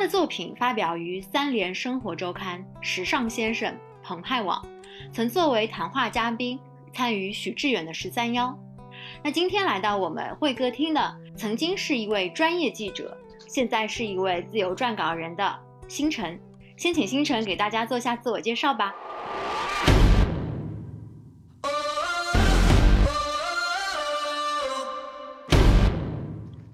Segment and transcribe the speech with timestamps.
[0.00, 3.70] 的作品发表于《三联生活周刊》《时尚先生》
[4.02, 4.64] 《澎湃网》，
[5.12, 6.58] 曾作为谈话嘉宾
[6.94, 8.58] 参与许志远的十三邀。
[9.22, 13.14] 那今天来到我们会歌厅的，曾经是一位专业记者，
[13.46, 16.40] 现在是一位自由撰稿人的星辰。
[16.78, 18.94] 先请星辰给大家做下自我介绍吧。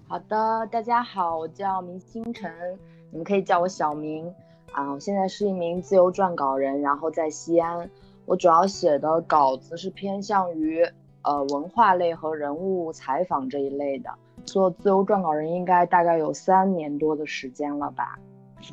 [0.06, 2.79] 好的，大家好，我叫明星辰，
[3.11, 4.33] 你们可以叫我小明
[4.73, 4.92] 啊。
[4.92, 7.88] 我现在是一名自由撰稿人，然后在西安。
[8.24, 10.84] 我主要写的稿子是偏向于
[11.23, 14.10] 呃文化类和人物采访这一类的。
[14.45, 18.19] 做自由撰稿人应该大概有三年多的时间了吧。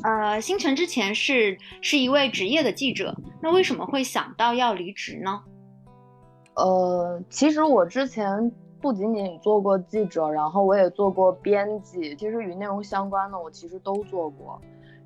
[0.01, 5.41] 呃，星辰之前是是一位职业的记者，那为什么会想到要离职呢？
[6.55, 8.51] 呃，其实我之前。
[8.83, 14.59] 不仅仅做过记者，然后我也做过编辑，其实与内容相关的我其实都做过。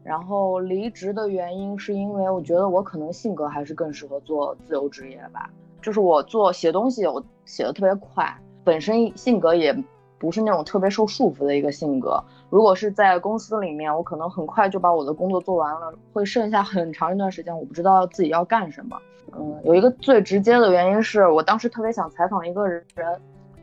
[0.03, 5.47] 然后离职的原因是因为我觉得我可能性格还是更适合做自由职业吧。
[5.79, 9.71] 就是我做写东西，我写的特别快，本身性格也
[10.17, 12.19] 不是那种特别受束缚的一个性格。
[12.49, 18.97] 如果是在公司里面，我可能很快就把我的工作做完了，会剩下很长一段时间我不知道自己要干什么。
[19.37, 22.83] 嗯，有一个最直接的原因是我当时特别想采访一个人。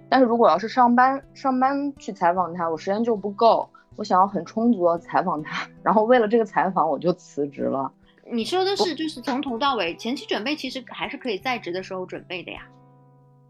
[0.08, 3.68] 但是如果要是上班上班去采访他，我时间就不够。
[3.96, 7.90] 我想要很充足的采访他， 然后为了这个采访，我就辞职了。
[8.28, 12.62] 你说的是就是从头到尾前期准备，其实还是可以在职的时候准备的呀。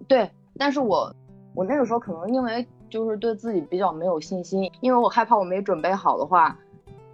[0.07, 1.15] 对，但是我
[1.55, 6.59] 我那个时候可能因为就是对自己比较没有信心，因为我害怕我没准备好的话，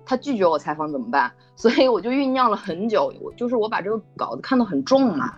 [0.04, 1.30] 他拒绝我采访怎么办？
[1.54, 5.34] 所以我就酝酿了很久，我就是我把这个稿子看得很重嘛。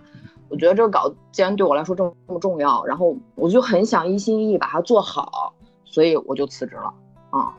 [0.53, 5.51] 我觉得这个稿既然对我来说这么重要，然后我就很想一心一意把它做好，
[5.83, 6.93] 所以我就辞职了。
[7.31, 7.57] 啊，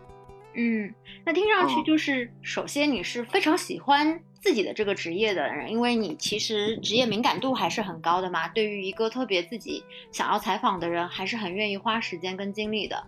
[0.54, 8.46] 嗯，那听上去就是，首先你是非常喜欢自己的这个职业的人，因为你其实职业敏感度还是很高的嘛。
[8.46, 13.04] 对于一个特别自己想要采访的人，还是很愿意花时间跟精力的。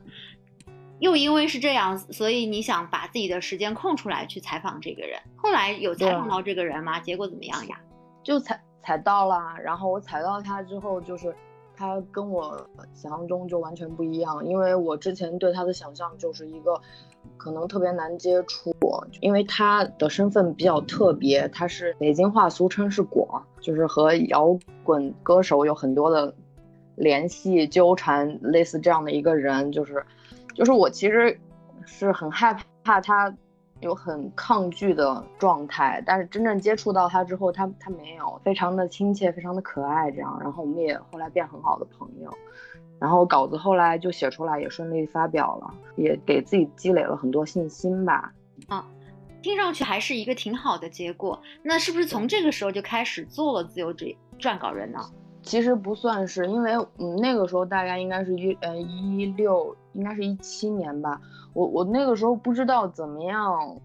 [0.98, 5.20] 又因为是这样，所以你想把自己的时间空出来去采访这个人。
[5.36, 6.98] 后来有采访到这个人吗？
[6.98, 7.78] 结果怎么样呀？
[8.24, 8.60] 就采。
[8.86, 11.34] 踩到了，然后我踩到他之后，就是
[11.76, 12.56] 他跟我
[12.94, 16.80] 想象中就完全不一样，因为我之前对他的想象就是一个
[17.36, 18.72] 可能特别难接触，
[19.20, 26.32] 因为他的身份比较特别，他是北京话俗称是果，就是和摇滚歌手有很多的
[26.94, 30.06] 联系纠缠，类似这样的一个人，就是
[30.54, 31.36] 就是我其实
[31.84, 33.34] 是很害怕他。
[33.80, 42.32] 有很抗拒的状态，但是真正接触到他之后，他他没有，非常的亲切，非常的可爱，这样，然后我们也后来变很好的朋友，
[42.98, 48.32] 然后稿子后来就写出来，也顺利发表了，也给自己积累了很多信心吧。
[48.68, 48.86] 啊，
[49.42, 51.40] 听上去还是一个挺好的结果。
[51.62, 55.00] 那是不是从这个时候就开始做了自由职撰稿人呢？
[55.46, 61.18] 其实不算是，因为嗯那个时候大概应该是一呃一六，应该是一七年吧。
[61.54, 63.80] 我我那个时候不知道怎么样，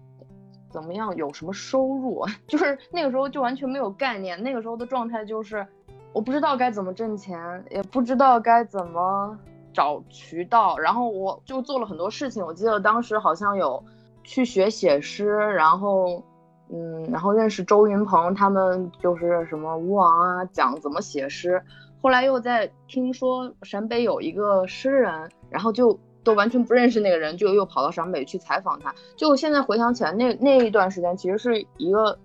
[0.68, 4.42] 怎么样有什么收入， 就是那个时候就完全没有概念。
[4.42, 5.64] 那个时候的状态就是，
[6.12, 9.38] 我不知道该怎么挣钱，也不知道该怎么
[9.72, 10.76] 找渠道。
[10.76, 12.44] 然后我就做了很多事情。
[12.44, 13.82] 我记得当时好像有
[14.24, 16.22] 去学写诗，然后
[16.70, 21.62] 嗯，然后认识周云鹏他们，就是什么吴王啊，讲怎么写诗。
[22.00, 25.98] 后来又在听说陕北有一个诗人，然后就。
[26.24, 28.94] 都完全不认识那个人，就又跑到陕北去采访他。
[29.16, 32.16] 就现在回想起来，那那一段时间其实是一个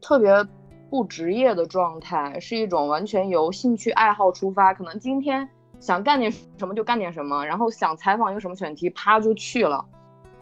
[0.00, 0.44] 特别
[0.90, 5.48] 不职业的状态，是一种完全由兴趣爱好出发，可能今天
[5.78, 9.84] 想干点什么就干点什么，然后想采访一个什么选题，啪就去了。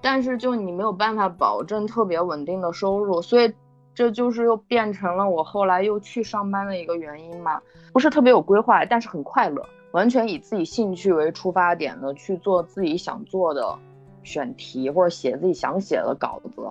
[0.04, 3.50] 但是就你没有办法保证特别稳定的收入，所以
[3.94, 7.58] 这就是又变成了我后来又去上班的一个原因嘛。
[7.90, 9.64] 不是特别有规划，但是很快乐。
[9.92, 13.78] 完全以自己兴趣为出发点的去做自己想做的
[14.22, 16.62] 选题，或者写自己想写的稿子，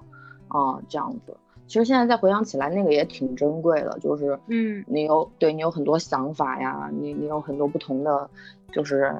[0.49, 1.35] 啊，这样子。
[1.65, 8.29] 其实现在再回想起来，那个也挺珍贵的，就是嗯，你有对你有很多想法呀，你你有很多不同的，
[8.71, 9.11] 就是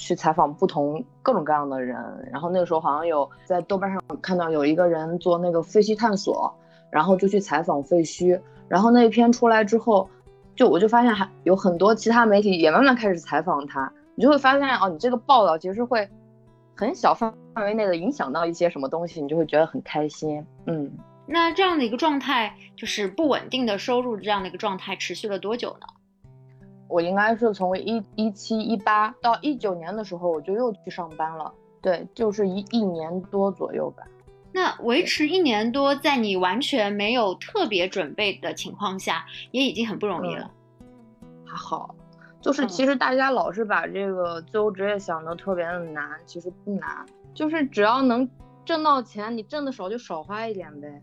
[0.00, 1.96] 去采访不同各种各样的人。
[2.32, 6.52] 然后那个时候好像有在豆瓣上看到有一个人做那个废墟探索，
[6.90, 10.08] 然后就去采访废墟，然后那一篇出来之后。
[10.56, 16.06] 就我就发现还有很多其他媒体也慢慢开始采访他，你就会发现哦，你这个报道其实会
[16.76, 20.44] 很小范范围内的影响到一些什么东西，你就会觉得很开心。
[20.66, 20.90] 嗯，
[21.24, 25.86] 那这样的一个状态，就是不稳定的收入这样的一个状态，持续了多久呢？
[26.90, 31.52] 我应该是从一一七一八到一九年的时候，我就又去上班了。
[31.80, 34.02] 对，就是一一年多左右吧。
[34.52, 40.50] 那维持一年多，在你完全没有特别准备的情况下，也已经很不容易了。
[41.46, 41.94] 还好，
[42.40, 48.28] 就是其实大家老是把这个自由职业想的特别的难，其实不难，就是只要能
[48.64, 51.00] 挣到钱，你挣的少就少花一点呗，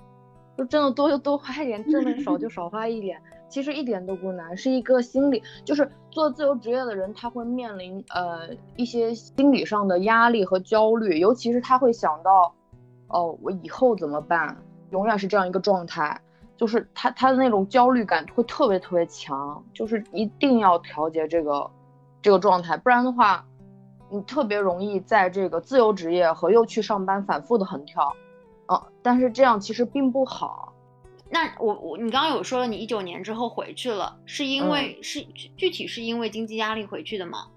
[0.58, 3.20] 就挣的多就多花一点，挣的少就少花一点，
[3.50, 12.54] 其实一点都不难，是一个心理，就是做自由职业的人他会面临呃一些心理上的压力和焦虑，尤其是他会想到。
[13.10, 14.58] 哦，我以后怎么办？
[14.90, 16.20] 永远是这样一个状态，
[16.58, 21.72] 就是他他的那种焦虑感会特别特别强，就是一定要调节这个
[22.22, 23.46] 这个状态，不然的话，
[24.10, 28.12] 你特别容易在这个自由职业和又去上班反复的横跳，
[28.68, 30.74] 嗯，但是这样其实并不好。
[31.30, 35.22] 那我我你刚刚有说了，你一九年之后回去了，是因为是
[35.56, 37.48] 具体是因为经济压力回去的吗？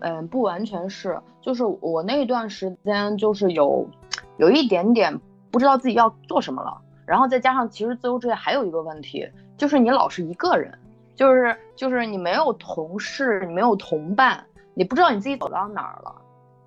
[0.00, 3.88] 嗯，不完全是，就是我那段时间就是有。
[4.36, 5.20] 有一点点
[5.50, 10.72] 不知道自己要做什么了，然后再加上其实自由职业还有一个问题，就是你老是一个人，
[11.14, 14.42] 就是就是你没有同事，你没有同伴，
[14.72, 16.14] 你不知道你自己走到哪儿了，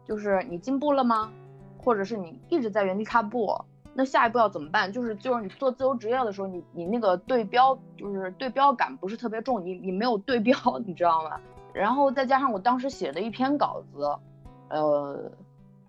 [0.05, 1.31] 就是你进步了吗？
[1.83, 3.59] 或者是你一直在原地踏步，
[3.93, 4.91] 那下一步要怎么办？
[4.91, 10.55] 就是就是你做自由职业的时候，你你那个对标就是对标感不是特别重，你你没有对标，
[10.85, 11.39] 你知道吗？
[11.73, 14.17] 然后再加上我当时写的一篇稿子，
[14.69, 15.31] 呃。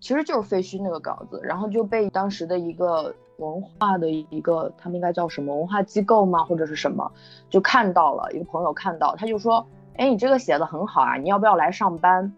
[0.00, 7.10] 其实就是废墟那个稿子，然后就被当时的一个文化的一个，他们应该叫什么文化机构吗，或者是什么，
[7.48, 9.66] 就看到了一个朋友看到，他就说，
[9.96, 12.34] 哎，你这个写的很好啊，你要不要来上班？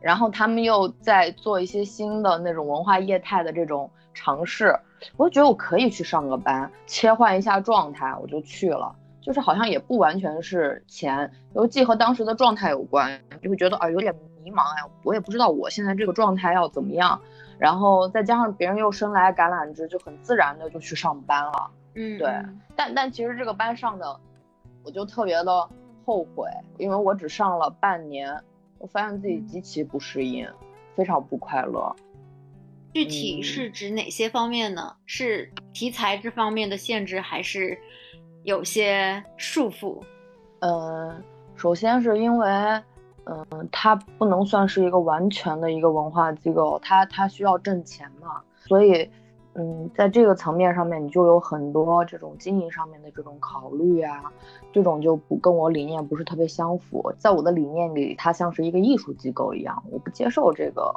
[0.00, 4.78] 然后他们又在做一些新的那种文化业态的这种尝试，
[5.16, 8.94] 我就觉得我可以去上个班，切换一下状态，我就去了。
[9.20, 14.14] 就是好像也不完全是钱，尤其和当时的状态有关，就会觉得啊有点。
[14.44, 17.20] 迷茫呀，我也不知道我现在这个状态要怎么样，
[17.58, 21.68] 然后再加上别人又生来橄榄枝，就很自然的就去上班了。
[21.96, 22.32] 嗯，对。
[22.76, 24.16] 但但其实这个班上的，
[24.84, 25.68] 我就特别的
[26.04, 28.40] 后悔，因为我只上了半年，
[28.78, 30.48] 我发现自己极其不适应，
[30.94, 31.94] 非常不快乐。
[32.94, 34.94] 具体是指哪些方面呢？
[35.04, 37.78] 是题材这方面的限制，还是
[38.44, 40.02] 有些束缚？
[40.60, 41.16] 呃，
[41.54, 42.48] 首先是因为。
[43.28, 49.10] 嗯，它不能算是一个完全的一个文化机构，它它需要挣钱嘛，所以，
[49.58, 54.30] 嗯，在这个层面上面，你就有很多这种经营上面的这种考虑啊，
[54.72, 57.12] 这种就不跟我理念不是特别相符。
[57.18, 60.92] 在我的理念里，它像是一个艺术机构一样，我不接受这个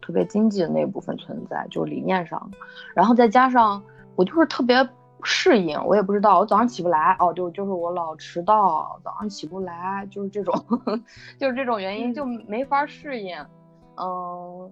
[0.00, 2.50] 特别经济的那部分存在，就是理念上。
[2.94, 3.82] 然后再加上
[4.14, 4.88] 我就是特别。
[5.22, 10.54] 适应我也不知道，我早上起不来哦，就就是我老迟到，早上起不来，就是这种，
[11.40, 13.34] 就是这种原因就没法适应。
[13.36, 13.55] 嗯，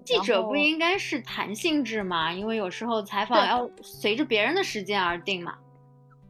[0.04, 2.32] 记者不应该是弹性制吗？
[2.32, 5.54] 因为有时候采访要随着别人的时间而定嘛。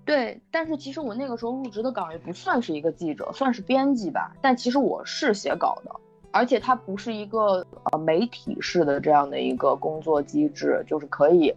[0.05, 4.33] 对，但是其实我那个时候入职的岗位不算是一个记者，算是编辑吧。
[4.41, 5.91] 但其实我是写稿的，
[6.31, 11.55] 而且它不是一个呃媒体式的这样的一个工作机制，就是可以。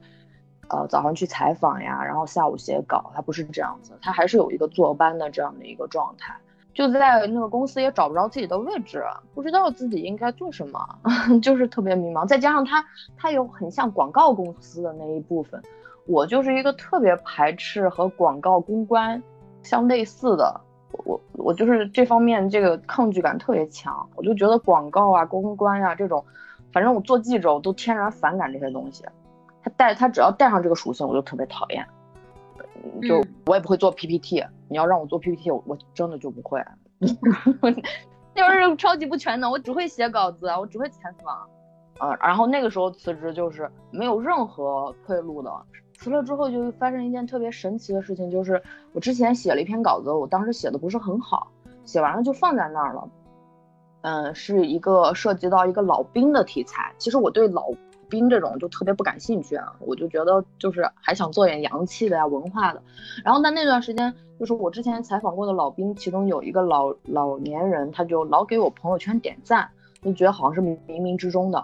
[0.70, 6.36] 呃，早上去采访呀，然后下午写稿，它不是这样子，它还是有一个坐班的这样的一个状态，
[6.78, 9.04] 就在那个公司也找不着自己的位置，
[9.34, 10.80] 不知道自己应该做什么，
[11.42, 12.28] 就是特别迷茫。
[12.28, 12.86] 再加上他，
[13.18, 15.60] 他有很像广告公司的那一部分，
[16.06, 19.20] 我就是一个特别排斥和广告公关
[19.64, 20.62] 相类似的，
[21.04, 26.24] 我我就是这方面这个抗拒感特别强，我就觉得广告啊、公关呀这种，
[26.72, 29.04] 反正我做记者我都天然反感这些东西。
[29.64, 31.84] 他带他只要带上这个属性，我就特别讨厌。
[33.02, 36.64] 就我也不会做 PPT，你要让我做 PPT，我我真的就不会。
[38.34, 41.48] 就是超级不全能，我只会写稿子，我只会采访。
[42.00, 45.52] 呃，然后那个时候辞职就是没有任何退路的。
[45.96, 48.62] 辞了之后就发生一件特别神奇的事情，就是
[48.94, 51.48] 我之前写了一篇稿子，我当时写的不是很好，
[51.86, 53.10] 写完了就放在那儿了。
[54.02, 56.94] 嗯，是一个涉及到一个老兵的题材。
[57.00, 57.64] 其实我对老
[58.10, 62.82] 兵这种就特别不感兴趣啊，我就觉得就是还想做点洋气的呀、文化的。
[63.24, 69.70] 然后在那段时间，就是我之前采访过的老兵，其中有一个老老年人，他就老给我朋友圈点赞，
[70.02, 71.64] 就觉得好像是冥冥之中的。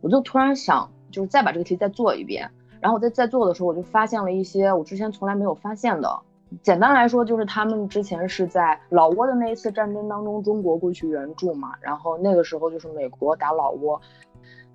[0.00, 2.50] 我就突然想，就是再把这个题再做一遍。
[2.80, 6.20] 然后我在在做的时候，我就发现了一些我之前从来没有发现的。
[6.62, 11.72] 简单来说，就是他们之前是在老挝的那一次战争当中，中国过去援助嘛。
[11.80, 13.98] 然后那个时候就是美国打老挝。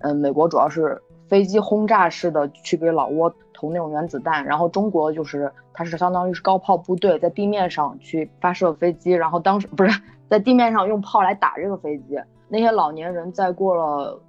[0.00, 12.18] 嗯，美国主要是飞机轰炸式的去给老挝投那种原子弹，然后中国就是它是相当于是高炮部队在地面上去发射飞机，然后当时不是在地面上用炮来打这个飞机。
[12.48, 14.20] 那些老年人再过了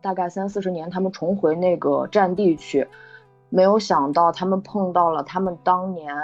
[0.00, 2.86] 大概三四十年，他们重回那个战地去，
[3.48, 6.14] 没有想到他们碰到了他们当年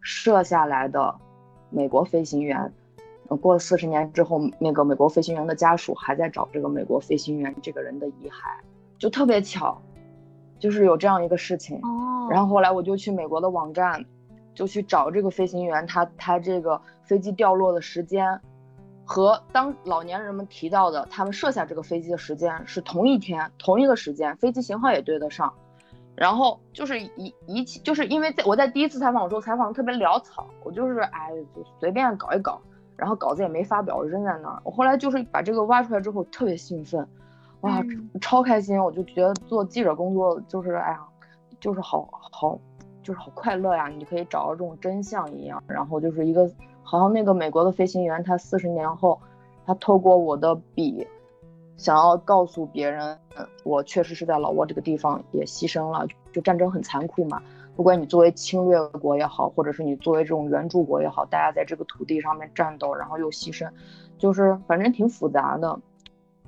[0.00, 1.14] 射下来的
[1.70, 2.72] 美国飞行员。
[3.36, 8.58] 过了四十年之后，那个美国飞行员的家属还在找这个美国飞行员这个人的遗骸，
[8.98, 9.80] 就特别巧，
[10.58, 11.78] 就是有这样一个事情。
[11.82, 12.28] 哦。
[12.30, 14.04] 然后后来我就去美国的网站，
[14.54, 18.40] 就去找这个飞行员，他他这个飞机掉落的时间，
[19.04, 25.52] 和当老年人们提到的他们设下这个飞机的时间是同一天，同一个时间，飞机型号也对得上。
[26.14, 32.60] 然后就是一一起，就是因为在我在第一次采访的时候采访的特别潦草，我就是哎就随便搞一搞。
[32.98, 34.60] 然后稿子也没发表，扔在那儿。
[34.64, 37.06] 我后来就是把这个挖出来之后，特别兴奋，
[37.60, 37.80] 哇，
[38.20, 38.76] 超开心！
[38.82, 41.00] 我就觉得做记者工作就是哎呀，
[41.60, 42.58] 就是好好，
[43.00, 43.86] 就是好快乐呀！
[43.86, 45.62] 你可以找到这种真相一样。
[45.68, 46.50] 然后就是一个，
[46.82, 49.20] 好像那个美国的飞行员，他四十年后，
[49.64, 51.06] 他透过我的笔，
[51.76, 53.16] 想要告诉别人，
[53.62, 56.04] 我确实是在老挝这个地方也牺牲了。
[56.32, 57.40] 就战争很残酷嘛。
[57.78, 63.70] 不管你作为侵略国也好，或者是你作为这种援助国也好，大家在这个土地上面战斗，然后又牺牲，
[64.18, 65.78] 就是反正挺复杂的。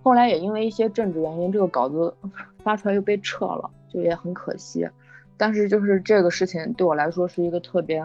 [0.03, 2.13] 后来也因为一些政治原因，这个稿子
[2.65, 4.89] 发出来又被撤了，就也很可惜。
[5.37, 8.05] 但是就是这个事情对我来说是一个特别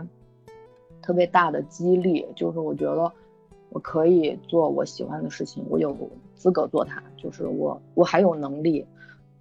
[1.01, 3.11] 特别大的激励，就是我觉得
[3.69, 5.97] 我可以做我喜欢的事情，我有
[6.35, 8.85] 资格做它，就是我我还有能力，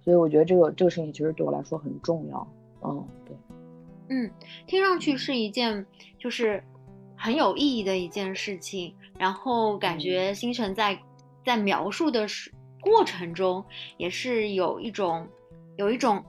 [0.03, 2.47] 所以我觉得这个这个事情其实对我来说很重要。
[2.81, 3.35] 嗯，对。
[4.09, 4.31] 嗯，
[4.67, 5.85] 听上去是一件
[6.19, 6.63] 就是
[7.17, 10.99] 很有意义的一件事情，然后感觉星辰在
[11.43, 13.65] 在描述的是过程中，
[13.97, 15.27] 也是有一种
[15.77, 16.23] 有一种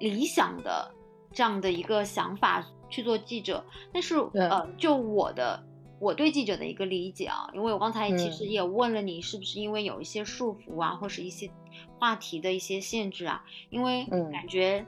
[0.00, 0.92] 理想的
[1.32, 3.64] 这样的一个想法去做记者。
[3.92, 5.64] 但是呃，就我的
[5.98, 11.50] 我对记者的一个理解啊，因为我刚才其实也问了你，是不是因为有一些束缚啊，或是一些
[11.98, 13.42] 话题的一些限制啊？
[13.70, 14.84] 因为感觉。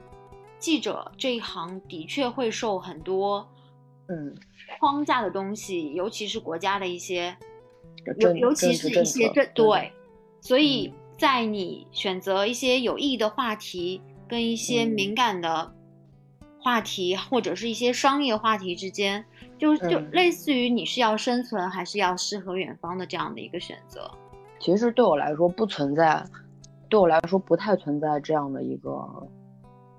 [0.59, 3.47] 记者这一行的确会受很多，
[4.07, 4.35] 嗯，
[4.79, 7.37] 框架的东西，尤其是国家的一些，
[8.19, 9.91] 尤尤其是一些这对，
[10.41, 15.73] 所以在你选择一些有意义的话题跟一些敏感的
[16.59, 19.23] 话题，或者是一些商业话题之间，
[19.59, 24.09] 就就类似于你是要生存还是要诗和远方的这样的一个选择。
[24.59, 26.25] 其实对我来说不存在，
[26.89, 28.91] 对我来说不太存在这样的一个。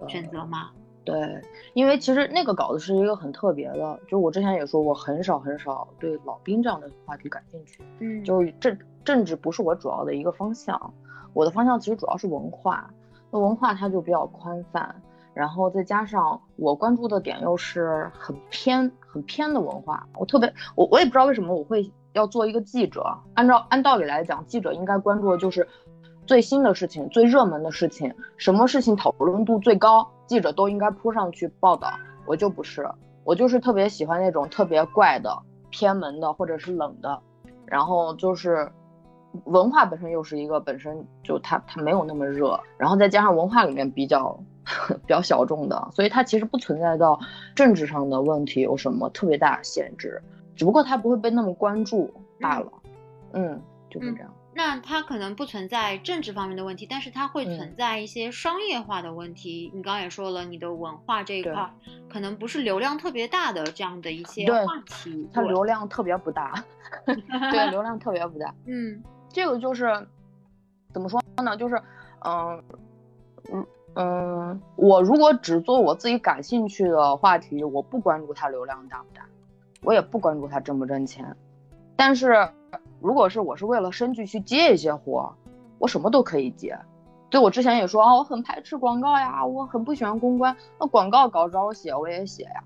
[0.06, 0.70] 选择吗？
[1.04, 1.40] 对，
[1.72, 7.80] 因为其实那个稿子是一个很特别的，就我之前也说，我很少很少对老兵这样的话题感兴趣。
[8.00, 10.92] 嗯，就是政政治不是我主要的一个方向，
[11.32, 12.90] 我的方向其实主要是文化。
[13.30, 14.94] 那文化它就比较宽泛，
[15.32, 23.18] 然后再加上我关注的点又是很偏很偏的文化，我特别我我也不知道为什么我会要做一个记者。
[23.32, 25.66] 按照按道理来讲，记者应该关注的就是。
[26.28, 31.90] 最新的事情、最热门的事情，什么事情讨论度最高，记者都应该扑上去报道。
[32.26, 32.86] 我就不是，
[33.24, 35.34] 我就是特别喜欢那种特别怪的、
[35.70, 37.18] 偏门的或者是冷的，
[37.64, 38.70] 然后就是
[39.44, 44.38] 文化本身又是一个本身就它它没有那么热，然后再加上文化里面比较
[45.00, 47.18] 比较小众的，所以它其实不存在到
[47.54, 50.22] 政治上的问题有什么特别大的限制，
[50.54, 52.70] 只不过它不会被那么关注罢了。
[53.32, 53.58] 嗯，
[53.88, 54.30] 就是这样。
[54.54, 59.70] 那它可能不存在政治方面的问题，但是它会存在一些商业化的问题。
[59.72, 61.72] 你刚刚也说了，你的文化这一块
[62.08, 66.64] 可能不是流量特别大的这样的一些话题，它流量特别不大，
[67.06, 68.52] 对，流量特别不大。
[68.66, 70.06] 嗯，这个就是
[70.92, 71.56] 怎么说呢？
[71.56, 71.80] 就是，
[72.24, 72.62] 嗯，
[73.52, 79.24] 嗯嗯，我如果只做我自己感兴趣的话题，我不关注它流量大不大，
[79.82, 81.36] 我也不关注它挣不挣钱，
[81.94, 82.50] 但是。
[83.00, 85.32] 如果是我是为了生计去接一些活，
[85.78, 86.78] 我什么都可以接。
[87.30, 90.56] 对我之前也说啊，我很排斥广告呀，我很不喜欢公关。
[90.80, 92.64] 那广告稿找我写，我也写呀。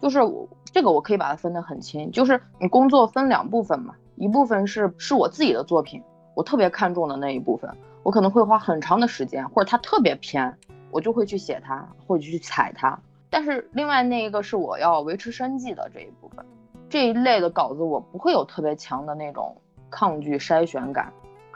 [0.00, 6.02] 就是我这个我可以把它分得很清，就是你工作分两部分嘛，一部分是是我自己的作品，
[6.34, 7.70] 我特别看重的那一部分，
[8.02, 10.56] 我可能会花很长的时间，或者它特别偏，
[10.90, 12.98] 我就会去写它，或者去踩它。
[13.30, 16.44] 但是另外那一个是我要维持生计的这一部分，
[16.88, 19.56] 这一类的稿子我不会有特别强的那种。
[19.94, 21.12] 抗拒筛选感，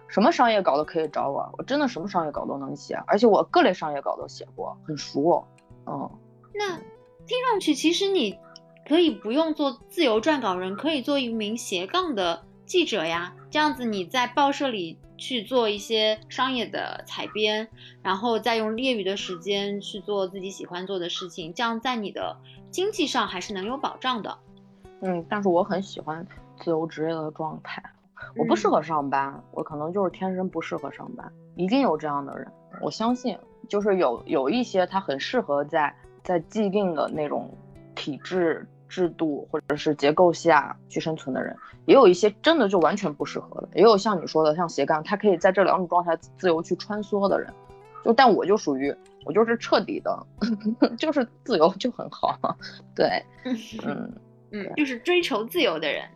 [0.06, 5.44] 什么商业稿都可以找我，我真的什么商业稿都能写，而且我各类商业稿都写过，很熟。
[5.86, 6.08] 嗯，
[6.54, 6.76] 那
[7.26, 8.38] 听上去其实你
[8.86, 13.34] 可以不用做自由撰稿人，可以做一名斜杠的记者呀。
[13.50, 17.68] 这样子你在报社里去做一些商业的采编，
[18.02, 22.36] 然后再用业余的时间去做自己喜欢做的事情，这样在你的
[22.70, 24.38] 经济上还是能有保障的。
[25.00, 26.24] 嗯，但是我很喜欢
[26.58, 27.82] 自由职业的状态。
[28.36, 31.30] 我不适合上班，我可能就是天生不适合上班。
[31.56, 32.46] 一定有这样的人，
[32.80, 33.36] 我相信，
[33.68, 37.52] 就是有有一些他很适合在在既定的那种
[37.94, 41.56] 体制制度或者是结构下去生存的人，
[41.86, 47.52] 也有一些真的就完全不适合的，也有像你说的像斜杠，他可以在这两种状态自由去穿梭的人。
[48.04, 48.94] 就但我就属于
[49.26, 50.26] 我就是彻底的，
[50.96, 52.38] 就是自由就很好。
[52.94, 53.22] 对，
[53.84, 54.12] 嗯
[54.52, 56.08] 嗯，就是追求自由的人。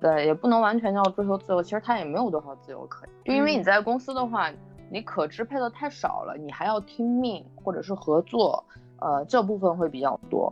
[0.00, 4.50] 对，也不能完全叫追求自由，其实他也没有多少自由可以，就因为你在公司的话，
[4.90, 8.64] 你可支配的太少了，你还要听命或者是合作，
[9.00, 10.50] 呃，这部分会比较多。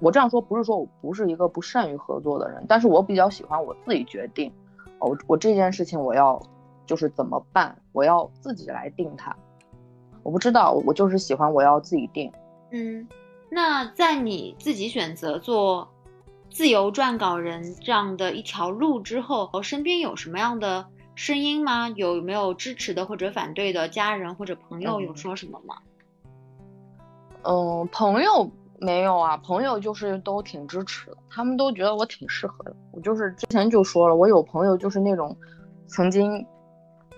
[0.00, 4.52] 我这样说不是说我不是一个不善于合作的人，但是我比较喜欢我自己决定，
[4.98, 6.42] 我我这件事情我要
[6.84, 9.34] 就是怎么办，我要自己来定它。
[10.24, 12.32] 我不知道，我就是喜欢我要自己定。
[12.72, 13.06] 嗯，
[13.48, 15.88] 那在你自己选择做。
[16.58, 20.84] 自由撰稿人这样的一条路之后，身边有什么样的
[21.14, 21.88] 声音吗？
[21.90, 25.76] 有没有支持的或者反对的家人或者朋友有说什么吗？
[27.44, 28.50] 嗯，朋友
[28.80, 32.74] 没有啊，朋友就是都挺支持的，他们都觉得我挺适合的。
[32.90, 35.36] 我就是之前就说了，我有朋友就是那种
[35.86, 36.44] 曾经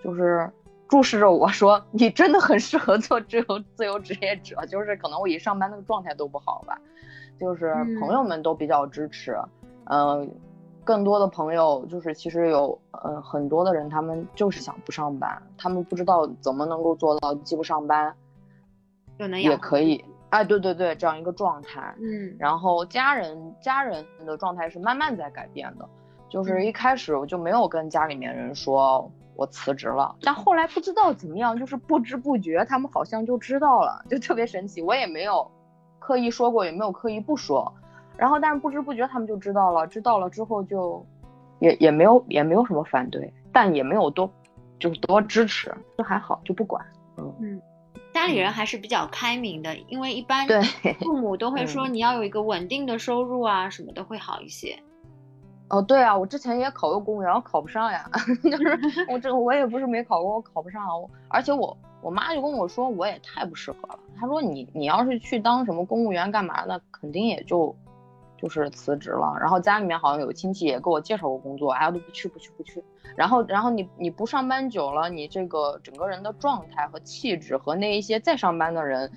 [0.04, 0.52] 就是
[0.87, 6.78] 注视着我说，你真的很适合做自由自由职业者，就是可能我一上班那个状态都不好吧。
[7.40, 9.35] 就是朋友们都比较支持，
[9.85, 10.30] 嗯，
[10.85, 18.14] 更多的朋友就是其实有，嗯，很多的人他们就是想不上班，他们不知道怎么能够做到既不上班，
[19.16, 25.88] 又能也可以，哎，对对对，这样一个状态，嗯，然后家人家人的状态是慢慢在改变的，
[26.28, 35.50] 就是一开始我就没有跟家里面人说我辞职了，但后来不知道怎么样，就是不知不觉他们好像就知道了，就特别神奇，我也没有。
[36.11, 37.73] 刻意说过也没有刻意不说，
[38.17, 41.07] 然后但是不知不觉他们就知道了，知道了之后就
[41.61, 44.29] 也也没有也没有什么反对，但也没有多
[44.81, 46.85] 就是多支持，就还好就不管。
[47.17, 47.62] 嗯嗯，
[48.12, 50.61] 家里人还是比较开明的，因为一般对
[50.95, 54.76] 父母都会说你要有一个稳定的收入啊什么的会好一些。
[55.71, 58.09] 哦对啊，我之前也考过公务员，我考不上呀，
[58.45, 58.78] 就是
[59.09, 60.83] 我这我也不是没考过，我考不上，
[61.28, 61.76] 而且我。
[62.02, 63.99] 我妈就跟我说，我也太不适合了。
[64.19, 67.76] 她说你你要是去当什么公务员干嘛的，肯定也就
[68.39, 69.37] 就是辞职了。
[69.39, 72.83] 然后家里面好像有亲戚也给我介绍过工作，哎，我都不去不去不去。
[73.15, 79.13] 然后然后你你不上班久了，你这个整个人的状态和气质和那一些在上班的人，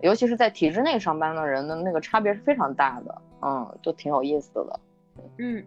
[0.00, 4.78] 尤其是在体制内上班的人的那个差别是非常大的，嗯，就挺有意思的。
[5.38, 5.64] 嗯，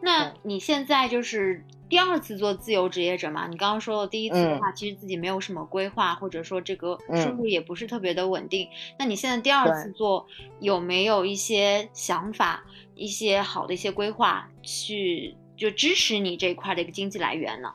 [0.00, 1.64] 那你现在就是。
[1.86, 8.66] 第二次做自由职业者嘛，你刚刚说的第一次的话，其实自己没有什么规划，或者说这个收入也不是特别的稳定。
[8.98, 10.26] 那你现在第二次做，
[10.58, 17.72] 有没有一些想法、一些好的一些规划，去就支持你这一块的一个经济来源呢？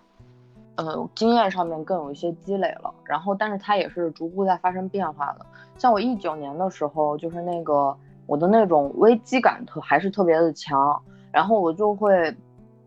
[0.76, 5.46] 呃，经验上面更有一些积累了，然后但是它也是逐步在发生变化的。
[5.78, 7.96] 像我一九年的时候，就是那个
[8.30, 11.02] 我的那种危机感特还是特别的强，
[11.34, 12.34] 然后我就会。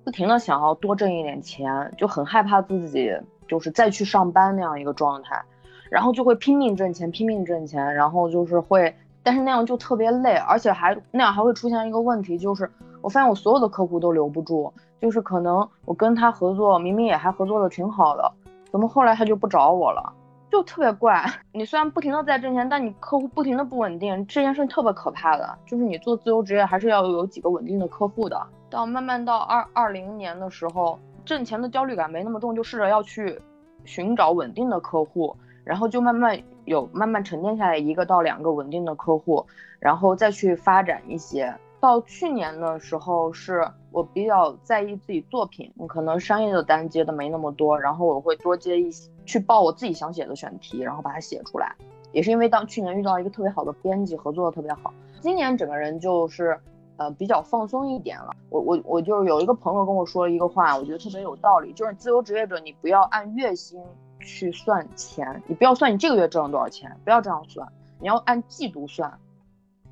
[0.05, 5.40] 不停的想要多挣一点钱，就很害怕自己就是再去上班那样一个状态，
[5.88, 12.68] 然后就会拼命挣钱，拼命挣钱，然后就是会，但是那样就特别累，而且还那样还会出现一个问题，就是
[13.00, 18.28] 我发现我所有的客户都留不住，就是可能我跟他合作，明明也还合作的挺好的，
[18.72, 20.12] 怎么后来他就不找我了，
[20.52, 21.24] 就特别怪。
[21.50, 28.38] 你虽然不停的在挣钱，但你客户不停的不稳定，这件事特别可怕的，就是你做自由职业还是要有几个稳定的客户的。
[28.68, 33.40] 到慢慢到二二零年的时候，挣钱的焦虑感没那么重，就试着要去
[33.86, 35.34] 寻找稳定的客户，
[35.64, 39.46] 然后就慢慢有慢慢沉淀下来一个到两个稳定的客户，
[39.80, 41.50] 然后再去发展一些。
[41.82, 51.74] 到去年的时候，是我比较在意自己作品，可能商业的单接的没那么多，然后我会多接一些去报我自己想写的选题，然后把它写出来。
[52.12, 56.56] 也是因为当去年遇到一个特别好的编辑，合作的特别好，今年整个人就是。
[56.98, 58.30] 呃，比较放松一点了。
[58.50, 63.82] 我我我就是有一个朋友跟我说了一个话，我觉得特别有道理，就是自由职业者，你不要按月薪
[64.20, 67.66] 去算钱，你不要算你这个月挣了多少钱，不要这样算，
[67.98, 69.18] 你要按季度算，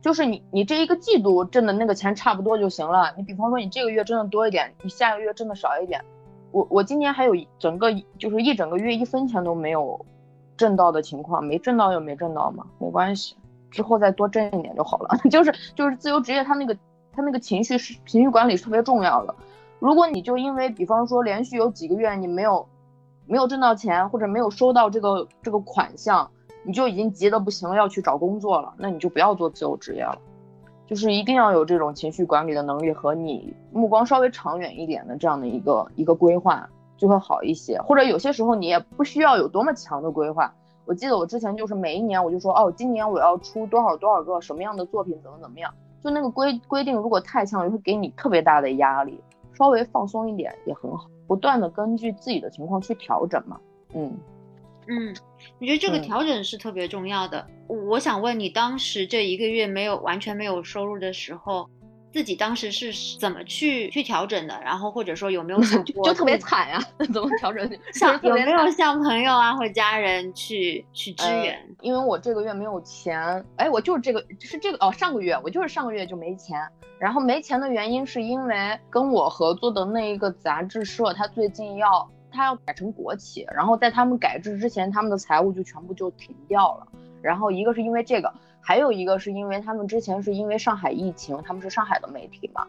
[0.00, 3.12] 就是你你这一个季度挣的那个钱差不多就行了。
[3.16, 6.04] 你比方说你这个月挣的多一点，你下个月挣的少一点。
[6.52, 10.04] 我我今年还有整个就是一整个月一分钱都没有
[10.56, 13.36] 挣到的情况，没挣到就没挣到嘛，没关系，
[13.70, 15.18] 之后再多挣一点就好了。
[15.30, 16.76] 就是就是自由职业他那个。
[17.12, 19.34] 他那个情绪是情绪管理特别重要的。
[19.80, 22.64] 如果你就因为，比方说连续有几个月你没有
[23.26, 26.30] 没有挣到钱，或者没有收到这个这个款项，
[26.64, 30.18] 你就已经急得不行了，要去找工作了，那你就不要做自由职业了。
[30.86, 37.80] 就是一定要有这种情绪管理的能力和你目光稍微长远一点的这样的一个一个规划，就会好一些。
[37.82, 40.52] 或者有些时候你也不需要有多么强的规划。
[40.86, 45.72] 我记得我之前就是每一年我就说哦，今年我要出多少多少个什么样的作品，怎么怎么样。
[46.02, 49.20] 就那个规规定如果太强，会给你特别大的压力。
[49.56, 53.60] 稍微放松一点也很好，不断的根据自己的情况去调整嘛。
[53.92, 54.12] 嗯
[54.88, 55.14] 嗯，
[55.58, 57.46] 你觉得这个调整是特别重要的。
[57.66, 61.68] 我想问你，当时这一个月没有完全没有收入的时候。
[62.12, 64.60] 自己当时是怎么去去调整的？
[64.64, 66.82] 然后或者说有没有想 过就特别惨呀？
[67.14, 67.70] 怎么调整？
[67.94, 71.56] 像有没有向朋友啊或家人去去支援？
[71.82, 73.16] 因为我这个月没有钱，
[73.54, 76.58] 哎，我就是这个是这个哦，上个月我就是上个月就没钱。
[76.98, 86.86] 然后没钱的原因是因为跟我合作的那一个杂志社，他最近要他要改成国企，然后在他们改制之前，他们的财务就全部就停掉了。
[87.20, 88.32] 然后一个是因为这个。
[88.62, 92.66] 还有一个是因为他们之前是因为上海疫情，他们是上海的媒体嘛，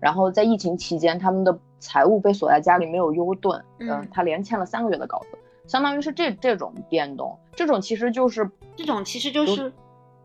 [0.00, 9.72] 然后在疫情期间，他们的财务被锁在家里没有优盾，嗯，他连欠了三个月的稿子，相当于是这这种变动，这种其实就是这种其实就是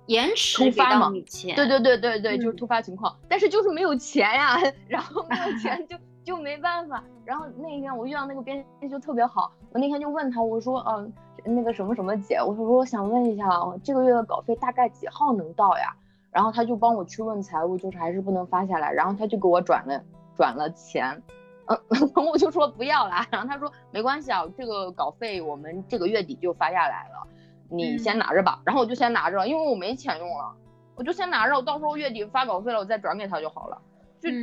[0.07, 1.11] 延迟突发嘛，
[1.55, 4.57] 对对对对对，就是突发情况，但是就是没有钱呀，
[4.89, 11.13] 然后没有钱 就就没办法，然后那天我遇到那个编辑就特别好，我那天就问他，我说嗯。
[11.47, 13.47] 那个什么什么姐，我说我想问一下，
[13.83, 15.95] 这个月的稿费大概几号能到呀？
[16.31, 18.91] 然后他就帮我去问财务，就是还是不能发下来。
[18.91, 20.01] 然后他就给我转了
[20.35, 21.21] 转了钱，
[21.67, 21.79] 嗯，
[22.31, 23.27] 我就说不要啦。
[23.29, 27.27] 然后他说没关系啊，这个稿费我们这个月底就发下来了，
[27.69, 28.59] 你先拿着吧。
[28.65, 30.51] 然后我就先拿着，因为我没钱用了，
[30.95, 33.79] 我就先拿着，我到时候月底发稿费了，我再转给他就好了。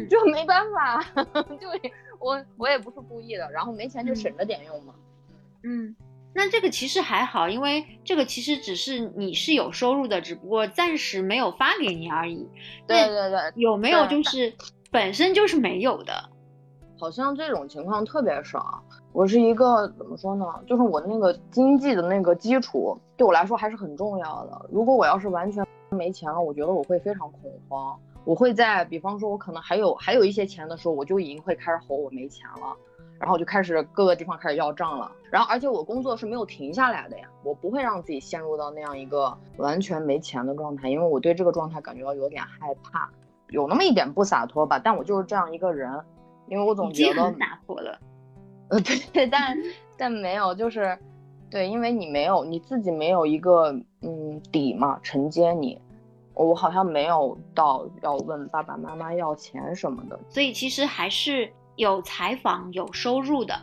[0.08, 1.02] 就就没办法，
[1.60, 1.68] 就
[2.18, 4.94] 我我也不是故意的，然后没钱就省着点用嘛，
[5.64, 5.94] 嗯。
[6.34, 12.48] 那这个其实还好，因为这个其实只是你是有收入的，只不过暂时没有发给你而已。
[12.86, 14.50] 对对对，有没有就是
[14.90, 16.30] 本身就是没有的？
[16.98, 18.82] 好像这种情况特别少。
[19.12, 20.46] 我是一个怎么说呢？
[20.66, 24.66] 就是我那个经济的那个基础对我来说还是很重要的。
[24.72, 28.00] 如果我要是完全没钱了，我觉得我会非常恐慌。
[28.24, 32.76] 我会在比方说我可能还有还有一些钱的时候，我就已经会开始吼我没钱了。
[33.18, 43.08] 然后我就开始各个地方开始要账了，然后而且我工作是没有停下来的呀，我不会让自己陷入到那样一个完全没钱的状态，因为我对这个状态感觉到有点害怕，
[43.50, 46.00] 有那么一点不洒脱吧，但我就是这样一个人，
[46.48, 47.96] 因为我总觉得洒脱了，
[48.70, 48.80] 呃
[49.12, 49.56] 对， 但
[49.96, 50.98] 但没有，就是
[51.48, 55.80] 对，因为你没有你自己没有一个嗯底嘛承接你，
[56.34, 61.52] 我好像没有到要问爸爸妈妈要钱什么的，所以其实还是。
[61.76, 63.54] 有采访有收入的，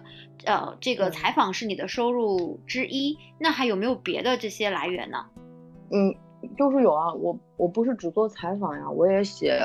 [0.43, 5.27] 呃，这个采访是你的收入之一，那还有没有别的这些来源呢？
[5.91, 6.15] 嗯，
[6.57, 9.61] 就是有啊，我我不是只做采访呀，我也写，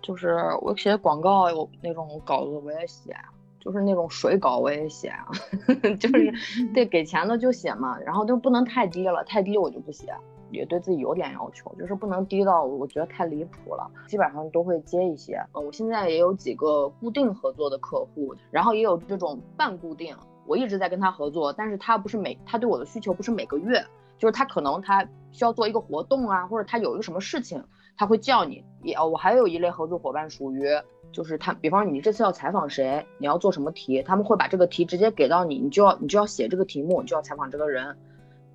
[0.00, 3.12] 就是我写广告有那种稿子我也写，
[3.58, 5.26] 就是那种水稿我也写啊，
[5.98, 6.32] 就是
[6.72, 10.14] 对给钱的就写嘛，然后就不能太低了，太低我就不写。
[10.54, 13.90] 也对自己有点要求，就是不能低到我觉得太离谱了。
[14.06, 15.36] 基本上都会接一些。
[15.52, 20.16] 嗯，我现在也有几个固定合作的客户，然后也有这种半固定。
[20.46, 23.82] 我一直在跟他合作，但是他不是每他对我的需求不是每个月，
[24.18, 27.64] 就是他可能他需要做一个活动啊，或者他有一个什么事情，
[27.96, 28.62] 他会叫你。
[28.82, 30.68] 也，我还有一类合作伙伴属于
[31.10, 37.96] 就是他，比方你这次要采访谁，你要做什么题，他们会把这个题直接给到你，你就要你就要写这个题目，你就要采访这个人。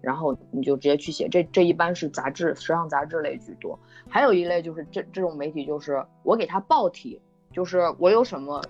[0.02, 3.78] 然后你就直接去写，这这一般是杂志、时尚杂志类居多。
[4.08, 8.62] 还有一类就是这这种媒体，就是我给他报题，就是我有什么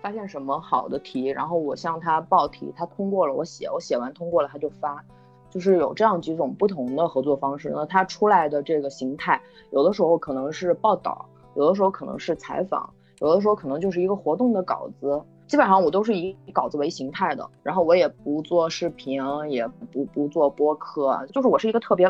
[0.00, 5.04] 发现什么好的题，然后我向他报题，他通过了我写，我写完通过了他就发，
[5.50, 7.70] 就是有这样几种不同的合作方式。
[7.74, 9.40] 那他出来的这个形态，
[9.70, 15.22] 有的时候可能是报道，有的时候可能是采访，有的时候可能就是一个活动的稿子。
[15.50, 22.08] 基本上我都是以稿子为形态的，然后我也不做视频，也不不做播客，就是我是一个特别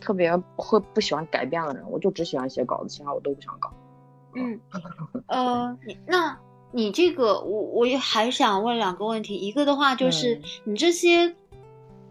[0.00, 3.72] 特别会不喜欢改变的人，我就只喜欢写稿子，其他我都不想搞。
[4.34, 4.58] 嗯，
[5.28, 6.36] 呃，你那
[6.72, 11.32] 你这个我我也还想问两个问题，一个的话就是你这些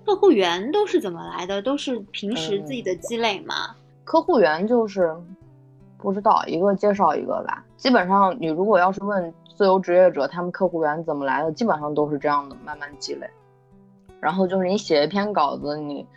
[0.05, 1.61] 客户源都是怎么来的？
[1.61, 3.75] 都是平时自己的积累吗？
[4.05, 5.13] 客户源就是
[5.97, 7.65] 不知道一个介绍一个吧。
[7.75, 9.33] 基本上你如果要是问。
[9.55, 11.51] 自由职业者他们客户源怎么来的？
[11.51, 13.29] 基本上都是这样的，慢慢积累。
[14.19, 16.07] 然后就是你写一篇稿子，你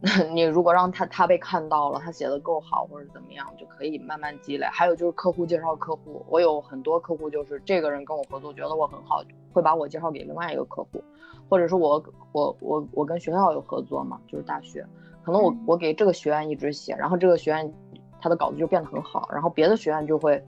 [0.32, 4.66] 你如果让他他被看到了，他写的够好或者怎么样，就可以慢慢积累。
[4.66, 11.02] 还有就是客户介绍客户，我有很多客户就是这个人跟我合作，觉得我很好，会把我介绍给另外一个客户，
[11.48, 12.02] 或者是我
[12.32, 14.86] 我我我跟学校有合作嘛，就是大学，
[15.24, 17.74] 可能我我给这个学院一直写，然后这个学院
[18.20, 20.42] 他的稿子就变得很好，然后别的学院就会。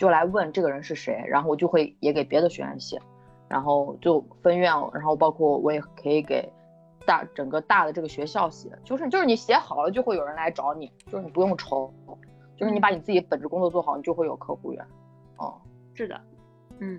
[0.00, 2.98] 就来问这个人是谁，然后我就会也给别的学员写，
[3.50, 6.50] 然后就分院，然后包括我也可以给
[7.04, 11.92] 大整个大的这个学校写，就是就是你写好了就会有人来找你，就是你不用愁，
[12.56, 14.82] 就是你把你自己本职工作做好，你就会有客户源。
[15.36, 15.60] 哦，
[15.92, 16.18] 是的，
[16.78, 16.98] 嗯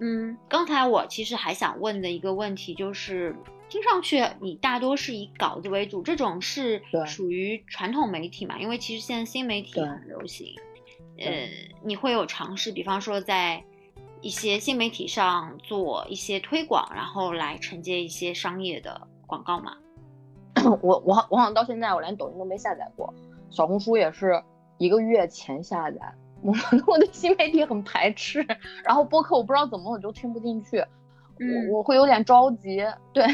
[0.00, 3.36] 嗯，刚才我其实还想问的一个问题就是，
[3.68, 8.58] 听上去你大多是以稿子为主，这种是属于传统媒体嘛？
[8.58, 10.48] 因为其实现在新媒体很流行，
[11.18, 11.48] 呃，
[11.82, 13.62] 你会有尝试，比方说在。
[14.22, 19.76] 一些新媒体上做一些推广，然后来承接一些商业的广告吗？
[20.82, 23.12] 我我我好像到现在我连抖音都没下载过，
[23.50, 24.42] 小红书也是
[24.78, 26.00] 一个月前下载。
[26.40, 26.52] 我
[26.88, 28.44] 我对新媒体很排斥，
[28.82, 30.78] 然后播客我不知道怎么我就听不进去，
[31.68, 32.82] 我我会有点着急。
[33.12, 33.26] 对，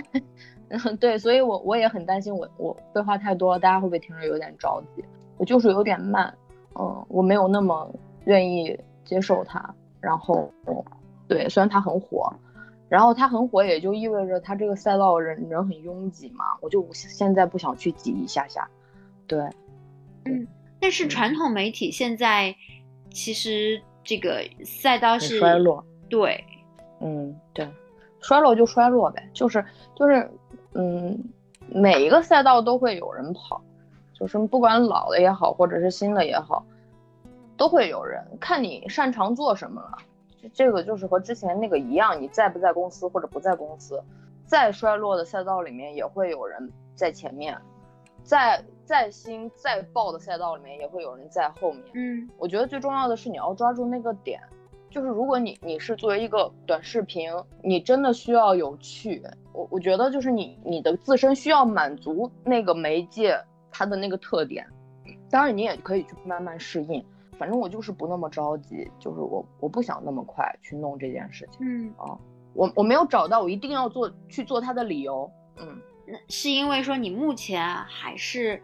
[1.00, 5.02] 对，所以我我也很担心我我废话太多了，大家会不会听着有点着急？
[5.38, 6.36] 我就是有点慢，
[6.78, 7.90] 嗯，我没有那么
[8.24, 9.74] 愿意接受它。
[10.00, 10.52] 然后，
[11.28, 12.32] 对，虽然它很火，
[12.88, 16.44] 然后它很火，也就意味着它这个赛道人人很拥挤嘛。
[16.60, 18.68] 我就现在不想去挤一下下，
[19.26, 19.40] 对，
[20.24, 20.46] 嗯。
[20.80, 22.52] 但是传统媒体现在
[23.12, 26.44] 其实这个赛道是衰落，对，
[26.98, 27.68] 嗯，对，
[28.20, 30.28] 衰落就衰落呗，就是就是，
[30.74, 31.16] 嗯，
[31.68, 33.62] 每一个赛道都会有人跑，
[34.22, 36.64] 就是不管老的也好，或者是新的也好。
[37.56, 39.98] 都会有人看你擅长做什么了，
[40.52, 44.00] 这个就是和之前那个一样，你在不在公司或者不在公司，
[44.46, 47.56] 再衰落的赛道里面也会有人在前面，
[48.22, 51.82] 在再新再爆的赛道里面也会有人在后面。
[51.94, 54.40] 嗯，我觉得最重要的是你要抓住那个点，
[54.90, 57.30] 就是如果你你是作为一个短视频，
[57.62, 63.38] 你真的需要有趣，我我觉得就是你你的自身需要满足那个媒介
[63.72, 64.64] 它的那个特点，
[65.30, 67.04] 当然你也可以去慢慢适应。
[67.38, 71.66] 反正我就是不那么着急，就是我我不想那么快去弄这件事情。
[71.66, 72.16] 嗯啊，
[72.52, 75.28] 我我没有找到我一定要做去做它的理由。
[75.56, 78.62] 嗯，那是因为说你目前还是，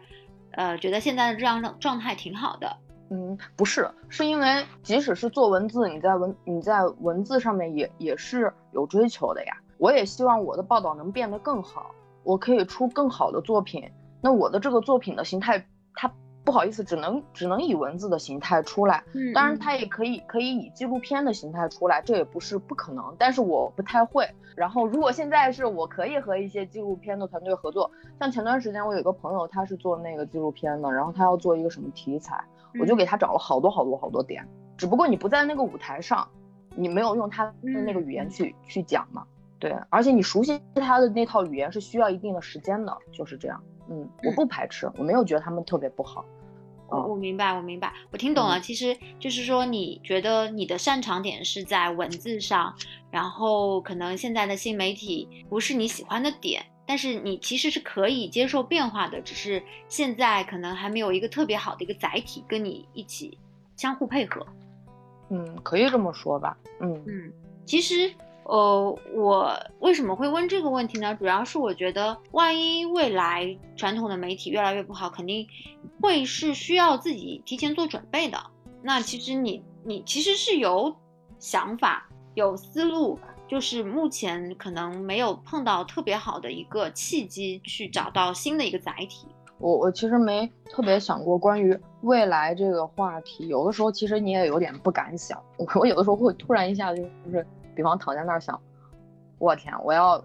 [0.51, 2.77] 呃，觉得现在的这样状态挺好的。
[3.09, 9.57] 嗯，不是，是因为即使是做文字，你在文你在文字上面也也是有追求的呀。
[9.77, 11.91] 我也希望我的报道能变得更好，
[12.23, 13.89] 我可以出更好的作品。
[14.21, 16.11] 那我的这个作品的形态，它。
[16.45, 19.03] 不好意思，只能只能以文字的形态出来。
[19.13, 23.15] 嗯，当然它也可以可以以纪录片的形态出来，这也不是不可能。
[23.19, 24.27] 但是我不太会。
[24.55, 32.43] 然后如果现在是我可以和一些纪录片的团队合作，像前段时间我有个朋友，他是做那个纪录片的，然后他要做一个什么题材，
[32.79, 34.47] 我就给他找了好多好多好多点。
[34.75, 36.27] 只不过你不在那个舞台上，
[36.75, 37.53] 你没有用他的
[37.85, 39.23] 那个语言去去讲嘛。
[39.59, 43.61] 对，而且你熟悉他的那套语言是需要一定的时间的，就是这样。
[43.89, 46.23] 嗯，我不排斥，我没有觉得他们特别不好。
[46.87, 48.59] 我我明白，我明白，我听懂了。
[48.59, 52.73] 其实就是说，你觉得你的擅长点是在文字上，
[53.11, 63.37] 然后可能现在的新媒体不是你喜欢的点，但是你其实是可以接受变化的，只是现在可能还没有一个特别好的一个载体跟你一起
[63.75, 64.43] 相互配合。
[65.29, 66.57] 嗯，可以这么说吧。
[66.79, 67.31] 嗯嗯，
[67.65, 68.11] 其实。
[68.49, 71.13] 呃，我为什么会问这个问题呢？
[71.13, 75.47] 主要是我觉得，万一未来传统的媒体越来越不好，肯定
[76.01, 78.39] 会是需要自己提前做准备的。
[78.81, 80.91] 那其实你你其实是有
[81.37, 89.27] 想法、有思路，就是目前可能没有碰到特别好的一个契机去找到新的一个载体。
[89.59, 95.39] 我我其实没特别想过关于未来这个话题，有的时候其实你也有点不敢想。
[95.75, 97.45] 我有的时候会突然一下就就是。
[97.79, 98.61] 比方躺在那儿想，
[99.37, 100.21] 我天，我要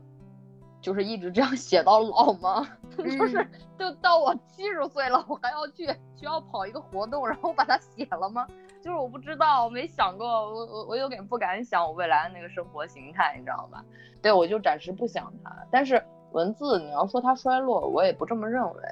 [0.80, 2.66] 就是一直这样写到老吗？
[2.98, 5.86] 就是就到我七十岁了，我还要去
[6.16, 8.44] 需要跑一个活动，然后把它写了吗？
[8.82, 13.84] 就是我不知道，我没想过，我我我有点不敢想我未来的那个生活形态，你知道吧？
[14.20, 15.56] 对，我就暂时不想它。
[15.70, 18.82] 但是文字，你要说它衰落，我也不这么认为。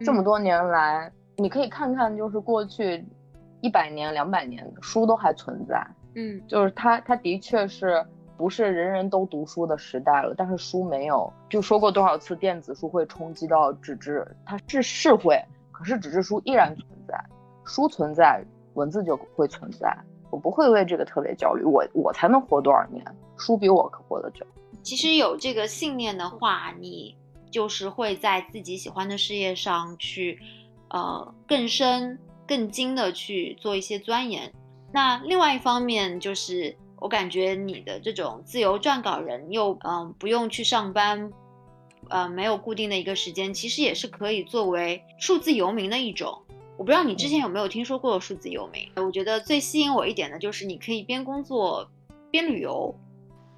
[0.00, 3.02] 这么多年来，你可以看看，就是过去
[3.62, 5.82] 一百年、两百年的书都还存在。
[6.14, 8.04] 嗯，就是他他的确是
[8.36, 10.34] 不是人人都读书的时代了？
[10.36, 17.14] 但是书没有，就说过多少次电子书会冲击到纸质，它是是会，可是纸质书依然存在，
[17.64, 18.42] 书存在，
[18.74, 19.96] 文字就会存在。
[20.30, 23.04] 我不会为这个特别焦虑，我我才能活多少年？
[23.36, 24.46] 书比我可活得久。
[24.82, 27.16] 其实有这个信念的话，你
[27.50, 30.38] 就是会在自己喜欢的事业上去，
[30.88, 34.52] 呃，更深、更精的去做一些钻研。
[34.92, 41.32] 那另外一方面就是，我感觉你的这种自由撰稿人又嗯不用去上班，
[42.08, 46.42] 呃没有固定的一个时间，其实也是可以作为数字游民的一种。
[46.76, 48.88] 我不知道你之前有没有听说过数字游民？
[48.96, 51.86] 我觉得最吸引我一点的就是你可以边工作
[52.30, 52.94] 边旅游，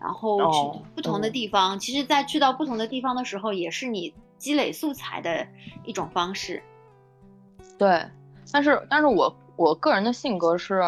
[0.01, 1.79] 然后去不同的地方。
[1.79, 5.47] 其实，在去到不同的地方的时候，也是你积累素材的
[5.85, 6.61] 一种方式。
[7.79, 8.05] 对，
[8.53, 10.83] 但是，但是我我个人的性格是，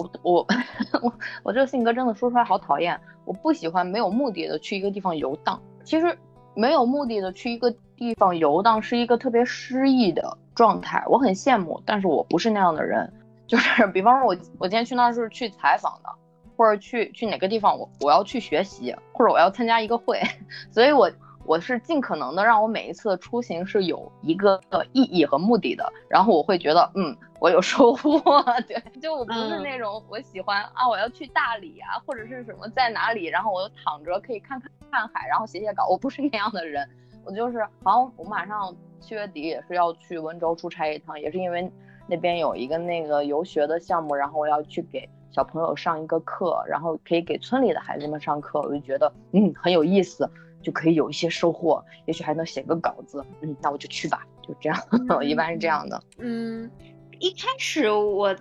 [0.00, 0.46] 我我
[1.02, 2.98] 我我这个性格真的说出来好讨厌。
[3.24, 5.60] 我不喜欢没有目的的去一个地方游荡。
[5.84, 6.16] 其实，
[6.54, 13.12] 没有目的的去一个地方游荡是一个特别诗意的状态，我很羡慕，但是我不是那样的人。
[13.46, 16.08] 就是，比方说，我我今天去那儿是去采访的，
[16.56, 20.20] 或者去去哪个地方，我我要去学习，或者我要参加一个会，
[20.72, 21.10] 所以我
[21.50, 24.60] 我是尽可能的让我每一次的出行是有一个
[24.92, 28.20] 意义和目的的，然后我会觉得，嗯，我有收获。
[28.68, 36.88] 对，就我不是那种我喜欢啊，我要去大理啊，或者是什么在哪里，然后我就躺着可以看看看海，然后写写稿，我不是那样的人。
[37.24, 41.68] 我就是，好像我马上七月底也是要去温州出差一趟，也是因为。
[42.06, 50.28] 那边有一个那个游学的项目，然后我要去给小朋友上一个课，然后可以给村里的孩子们上课，我就觉得嗯很有意思，
[50.62, 56.02] 就可以有一些收获，也许还能写个稿子，嗯，那我就去吧，就这样，我一般是这样的。
[56.18, 56.70] 嗯，
[57.18, 58.34] 一开始我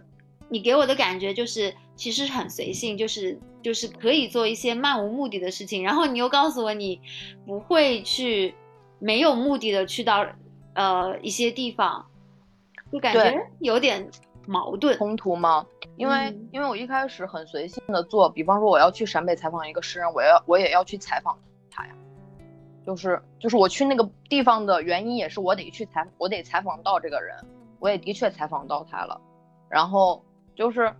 [0.49, 7.01] 你给我的感觉就是其实很随性，就是就是可以做一些漫无目的的事情，然后你又告诉我你
[7.45, 8.53] 不会去
[8.99, 10.25] 没有目的的去到
[10.73, 12.05] 呃一些地方。
[12.91, 14.10] 就感觉有点
[14.47, 15.63] 矛盾冲突吗？
[15.95, 21.38] 因为因为我一开始很随性的做，比方说我要去陕北采访一个诗人，我要我也要去采访。
[22.89, 27.38] 就是就是我去那个地方的原因也是我得去采，我得采访到这个人，
[27.78, 29.21] 我也的确采访到他了。
[29.69, 30.25] 然后
[30.56, 30.91] 就是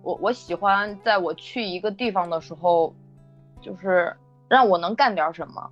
[0.00, 2.94] 我我喜欢在我去一个地方的时候，
[3.60, 4.16] 就是
[4.48, 5.70] 让我能干点什么，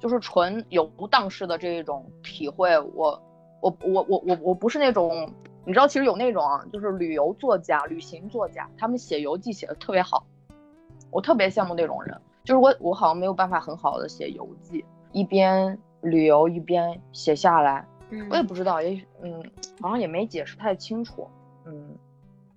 [0.00, 3.22] 就是纯游荡式的这一种体会我。
[3.60, 5.30] 我我我我我不是那种，
[5.66, 10.24] 你知道，其实有那种啊，就是旅游作家、旅行作家，他们写游记写的特别好，
[11.10, 12.18] 我特别羡慕那种人。
[12.46, 17.84] 就是我我好像没有办法很好的写游记，一边旅游一边写下来。
[18.10, 19.44] 嗯，我也不知道，也许嗯，
[19.80, 21.28] 好像也没解释太清楚。
[21.64, 21.98] 嗯，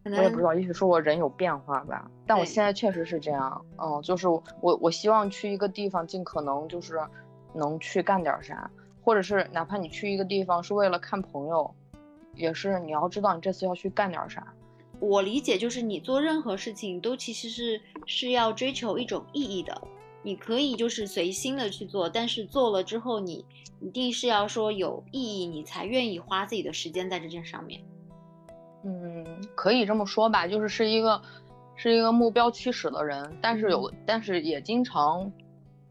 [0.06, 2.10] 我也不知道，也许说我人有变化吧。
[2.28, 3.66] 但我现在确实是这样。
[3.78, 7.00] 嗯，就是我我希望去一个地方，尽可能就是
[7.52, 8.70] 能去干点啥。
[9.02, 11.74] 或者是哪怕你去一个地方是为了看朋友，
[12.36, 14.46] 也是你要知道你这次要去干点啥。
[15.00, 19.82] 我理解就是你做任何事情都其实是是要追求一种意义的。
[20.22, 23.46] 你可以就是随心的去做，但是做了之后你
[23.80, 27.82] 一定是要说有意义，你才愿意花自己的时间在这件上面。
[28.84, 31.22] 嗯，可以这么说吧，就是是一个
[31.76, 35.32] 是一个目标驱使的人，但是有但是也经常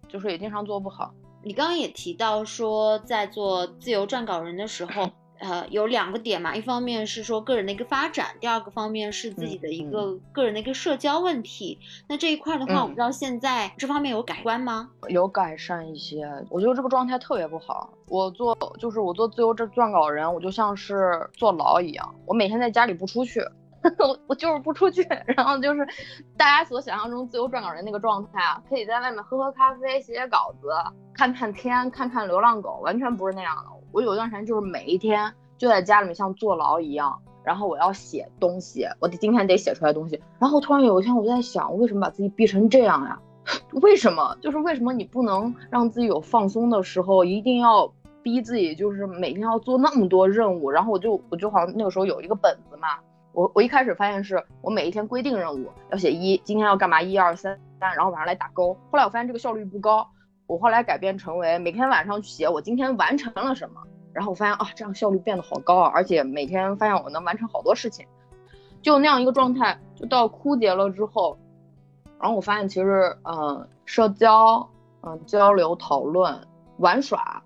[0.07, 1.15] 就是也经常做不好。
[1.43, 11.79] 你刚刚也提到说，在做自由撰稿人的时候，呃，有两个点嘛，一方面是说个人的一个发展，第二个方面是自己的一个个人的一个社交问题。
[12.09, 14.91] 那这一块的话，我不知道现在这方面有改观吗？
[15.09, 17.91] 有改善一些，我觉得这个状态特别不好。
[18.07, 23.41] 我做就是我做自由这撰稿人，我就像是坐牢一样，我每天在家里不出去。
[24.01, 25.87] 我我就是不出去，然后就是
[26.37, 30.69] 大家所想象中自由撰稿人那个状态啊，可以在外面喝喝咖啡、写写稿子、
[31.15, 33.78] 看看天、看看流浪狗，完全不是那样的。
[33.93, 40.21] 我有段时间就是每一天就在家里面像坐牢一样，然后我要写东西，我得今天得写出来东西。
[40.39, 43.19] 然后突然有一天我就在想，我为什么把自己逼成这样呀？
[43.81, 44.37] 为什么？
[44.41, 47.91] 就是为什么你不能让自己有放松的时候，一定要
[48.23, 50.71] 逼自己就是每天要做那么多任务？
[50.71, 52.89] 然后我就我就好像那个时候有一个本子嘛。
[53.33, 58.75] 我我一开始发现是我每一天规定任务要写一，今天要干嘛一二三三，然后晚上来打勾。
[58.91, 60.07] 后来我发现这个效率不高，
[60.49, 63.81] 我后来改变成为每天晚上去写我今天完成了什么。
[64.13, 68.05] 然后我发现啊，这样效率变得好高啊，而且每天发现我能完成好多事情。
[68.83, 71.39] 就那样一个状态，就到枯竭了之后，
[72.19, 74.69] 然后我发现其实嗯，社交
[75.03, 76.37] 嗯交流讨论
[76.79, 77.41] 玩耍。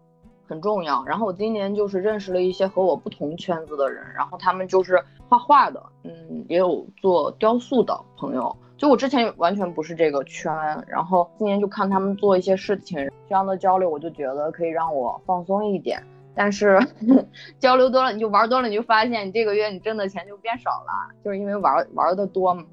[0.44, 1.02] 很重要。
[1.04, 8.54] 然后我今年就是认识了一些和我不同圈子的人，然后他们就是画画的，嗯，也有做雕塑的朋友。
[8.76, 10.52] 就我之前完全不是这个圈，
[10.86, 12.98] 然后今年就看他们做一些事情，
[13.28, 16.02] 这样的交流我就觉得可以让我放松一点。
[16.34, 16.78] 但是
[17.60, 22.64] 交流多了，你就玩多了，你就发现你这个月你挣的钱就变少了，就是因为玩玩的多嘛，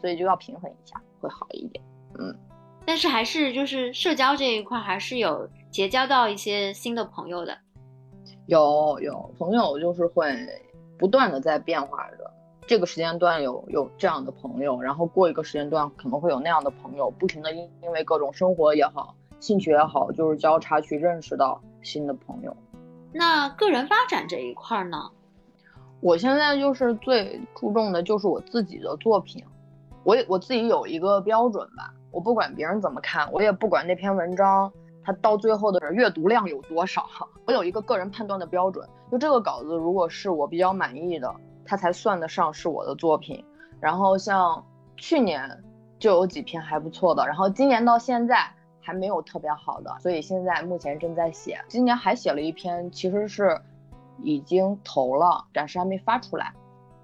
[0.00, 1.84] 所以就要平衡一下，会好一点。
[2.18, 2.34] 嗯，
[2.86, 5.48] 但是还是就是社交这一块还是有。
[5.72, 7.56] 结交到一些新的朋友的，
[8.44, 10.30] 有有朋友就是会
[10.98, 12.30] 不断的在变化着，
[12.66, 22.56] 这个时间段有有这样的朋友，然后过一个时间段可能会有那样的朋友，不停的因因为各种生活也好，兴趣也好，就是交叉去认识到新的朋友。
[23.12, 24.96] 那个人发展这一块呢？
[26.00, 29.44] 我现在就是最注重的就是我自己的作品，
[30.04, 31.92] 我我自己有一个标准吧。
[32.10, 34.72] 我不管别人怎么看，我也不管那篇文章
[35.04, 37.06] 它到最后的阅读量有多少，
[37.46, 38.88] 我有一个个人判断的标准。
[39.10, 41.34] 就这个稿子，如果是我比较满意的，
[41.64, 43.44] 它才算得上是我的作品。
[43.80, 44.64] 然后像
[44.96, 45.62] 去年
[45.98, 48.48] 就有几篇还不错的，然后今年到现在
[48.80, 51.60] 还没有特别好的，所以现在目前正在写。
[51.68, 53.60] 今年还写了一篇，其实是
[54.22, 56.52] 已经投了，暂时还没发出来。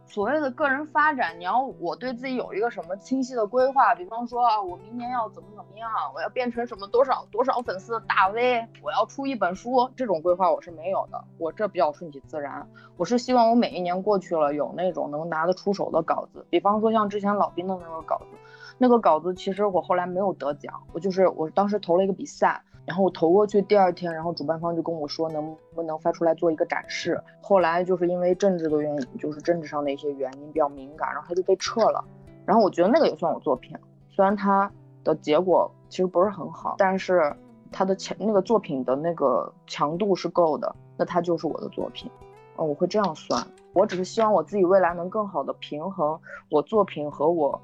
[0.08, 12.66] 所谓的个人发展，你要我对自己有一个什么清晰的规划，比方说啊，我明年要怎么怎么样，我要变成什么多少多少粉丝的大 V，我要出一本书，这种规划我是没有的，我这比较顺其自然。
[12.96, 18.38] 我是希望我每一年过去了，有那种能拿得出手的稿子，比方说像之前老兵的那个稿子，
[18.78, 22.62] 那个稿子其实我后来没有得奖，我就是我当时投了一个比赛。
[22.88, 27.22] 然后我投过去第二天，然后主办方就跟我说能不能发出来做一个展示。
[27.38, 32.02] 后来就是因为政治的原因，就是政治上的一些原因比较敏感，然后他就被撤了。
[32.46, 33.76] 然后我觉得那个也算我作品，
[34.08, 34.72] 虽然它
[35.04, 37.30] 的结果其实不是很好，但是
[37.70, 42.10] 它的强那个作品的那个强度是够的，那它就是我的作品。
[42.56, 43.46] 嗯，我会这样算。
[43.74, 46.18] 我只是希望我自己未来能更好的平衡
[46.50, 47.60] 我作品和我，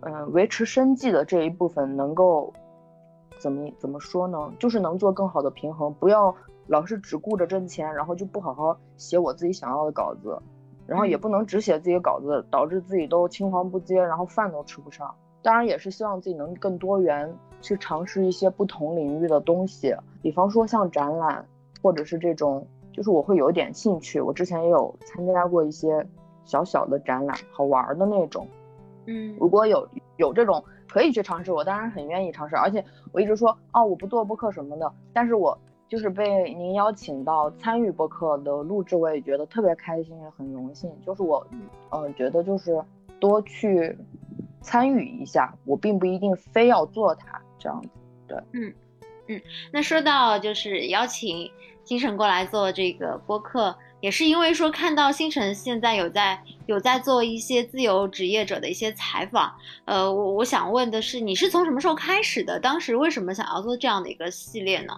[0.00, 2.52] 嗯，维持生计的这一部分能够。
[3.38, 4.52] 怎么怎么说呢？
[4.58, 6.34] 就是能做更好的平衡，不要
[6.66, 10.38] 老是只顾着挣钱，然后就不好好写我自己想要的稿子，
[10.86, 15.14] 然后也不能只写自己稿子，导致自己都青黄不接，然后饭都吃不上。
[15.40, 21.46] 当然也是希望自己能更多元，去尝试一些不同领域的东西，比方说像展览，
[21.80, 24.20] 或者是这种，就是我会有点兴趣。
[24.20, 26.04] 我之前也有参加过一些
[26.44, 28.46] 小小的展览，好玩的那种。
[29.08, 29.88] 嗯，如果有
[30.18, 30.62] 有这种。
[30.90, 32.82] 可以去尝试，我当然很愿意尝试，而且
[33.12, 35.56] 我一直说哦，我不做播客什么的，但是我
[35.86, 40.90] 就是被您邀请到参与播客的录制，我也觉得特别开心，也很荣幸。
[41.04, 41.46] 就是我，
[41.90, 42.82] 呃，觉得就是
[43.20, 43.94] 多去
[44.62, 47.88] 参与一下，我并不一定非要做它这样子。
[48.26, 48.72] 对，嗯
[49.26, 49.38] 嗯。
[49.70, 51.50] 那说到就是邀请
[51.84, 53.76] 金晨过来做这个播客。
[54.00, 59.52] 也是因为说看到星辰现在有在有在做一些自由职业者的一些采访，
[59.86, 62.60] 呃，我我想问的是，你是从什么时候开始的？
[62.60, 64.92] 当时为什么想要做这样的一个系列呢？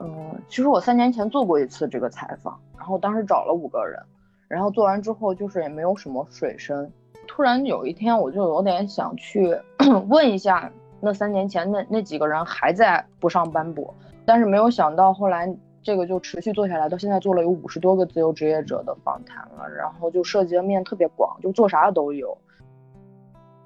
[0.00, 4.02] 嗯，其实我三年前做过一次这个采访，然后当时找了五个人，
[4.48, 6.90] 然后做完之后就是也没有什么水声。
[7.28, 9.56] 突然有一天我就有点想去
[10.08, 10.68] 问一下，
[11.00, 13.94] 那三年前那那几个人还在不上班不？
[14.24, 15.48] 但是没有想到后来。
[15.82, 22.36] 这个就持续做下来，到现在做了有五十多个自由职业者的访谈了，然后就涉及的面特别广，就做啥都有。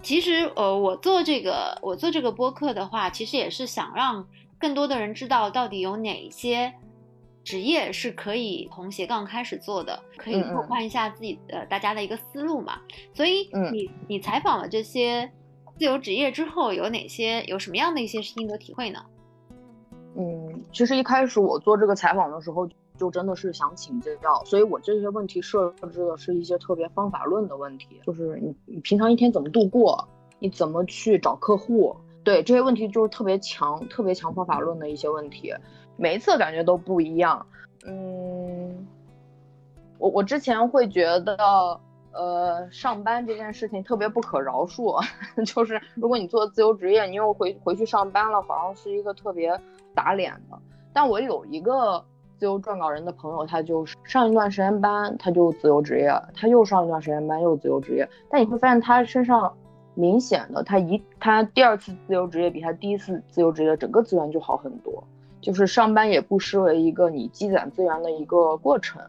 [0.02, 4.26] 其实，呃，我做这个，我做这个播客的话，其实也是想让
[4.58, 6.72] 更多的人知道，到底有哪些
[7.42, 12.74] 职业是可以从斜杠开始做的，可以拓宽一下自己的大家的一个思路嘛。
[13.14, 15.30] 所以，你你采访了这些
[15.78, 19.02] 自由职业之后，有哪些有什么样的一些心得体会呢？
[20.16, 35.54] 嗯，其实一开始我做这个采访的时候，就真的是想请教，所以我这些问题设置的是一些特别方法论的问题，就是你你平常一天怎么度过，你怎么去找客户，对这些问题就是特别强、特别强方法论的一些问题，
[35.96, 37.46] 每一次感觉都不一样。
[37.86, 38.86] 嗯，
[39.98, 41.80] 我我之前会觉得。
[42.16, 45.04] 呃，上班这件事情特别不可饶恕，
[45.44, 49.60] 就是如果你做自由职业，你又回回去上班了，好像是一个特别
[49.94, 50.58] 打脸的。
[50.92, 52.04] 但我有一个
[52.36, 58.08] 自由撰稿人的朋友，他就是上一段时间班，他就自由职业，他又上一段时间班，又自由职业。
[58.30, 59.52] 但你会发现他身上
[59.94, 65.02] 明显的，他一他第二次自由职业比他第一次自由职业整个资源就好很多，
[65.40, 69.00] 就是上班也不失为一个你积攒资源的一个过程。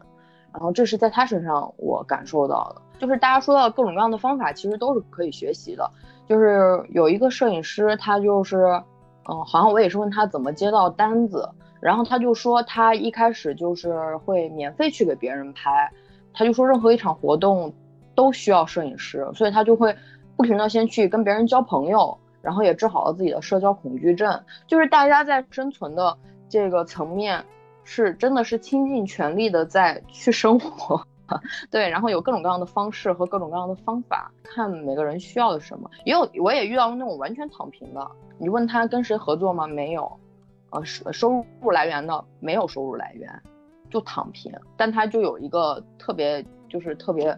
[0.52, 5.90] 然后这是在他身上我感受到的，就是大家说到各种各样的方法，其实都是可以学习的。
[6.26, 8.82] 就是有一个摄影师，他就是，
[9.28, 11.48] 嗯，好像我也是问他怎么接到单子，
[11.80, 15.90] 然后他就说他一开始就是会免费去给别人拍，
[16.32, 17.72] 他就说任何一场活动
[18.14, 19.94] 都需要摄影师，所以他就会
[20.36, 24.42] 不停的先去跟别人交朋友，然后也治好了自己的社交恐惧症。
[24.66, 26.16] 就是大家在生存的
[26.48, 27.44] 这个层面。
[27.88, 31.00] 是真的是倾尽全力的在去生活，
[31.70, 35.90] 对，然后有各种各样的方式和各种各样的方法，看每个人需要的什么。
[36.04, 39.66] 也有我也遇到那种完全躺平的，你问他跟谁合作吗？
[39.66, 40.10] 没有，
[40.70, 43.30] 呃，收收入来源的没有收入来源，
[43.90, 44.52] 就躺平。
[44.76, 47.36] 但他就有一个特别就是特别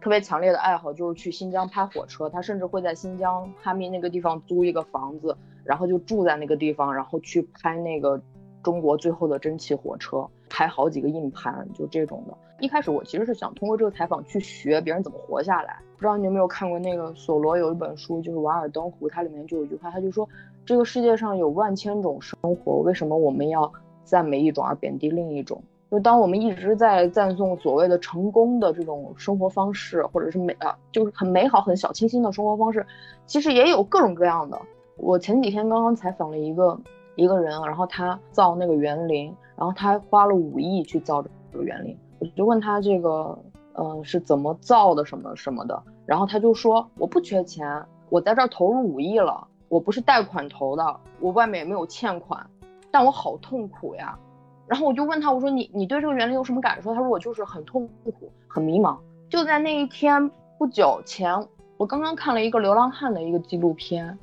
[0.00, 2.28] 特别强烈的爱好，就是去新疆拍火车。
[2.28, 8.20] 他甚至会在新疆哈密那个地方租一个房子，然后就住在那个地方，然后去拍那个。
[8.62, 12.34] 中国最后的蒸汽火车，拍好几个硬盘，就这种的。
[12.60, 15.78] 一开始我其实是想通过这个采访去学别人怎么活下来。
[15.96, 20.28] 不知道你有没有看过那个索罗有一本书，就是《瓦尔登湖》，它里面就有一句话，他就说
[20.64, 23.70] 这个世界上有万千种生活，为什么我们要
[24.04, 25.62] 赞美一种而贬低另一种？
[25.90, 32.84] 就当我们一直在赞颂所谓的成功的这种生活方式，或者是美啊，就是很美好、很小清新的生活方式，
[33.26, 34.60] 其实也有各种各样的。
[34.96, 36.78] 我前几天刚刚采访了一个
[37.14, 41.96] 一个人，然后他造那个园林，然后他花了五亿去造这个园林。
[42.18, 43.38] 我就问他这个，
[43.74, 52.46] 呃，是怎么造的，什么什么的，然后他就说我不缺钱，我在这儿投入五亿了，我不是贷款投的，我外面也没有欠款，
[52.90, 54.18] 但我好痛苦呀。
[54.66, 56.94] 然后我就问他，我说你你对这个园林有什么感受？
[56.94, 58.96] 他说我就是很痛苦，很迷茫。
[59.28, 61.46] 就在那一天不久前，
[61.76, 64.16] 我刚刚看了一个流浪汉的一个纪录片，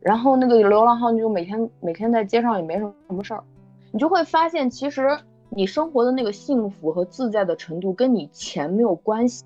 [0.00, 3.44] 然后那个流浪汉就每天每天在街上也没什么什么事儿，
[3.92, 5.18] 你就会发现其实。
[5.48, 9.44] 你生活的那个幸福和自在的程度跟你钱没有关系，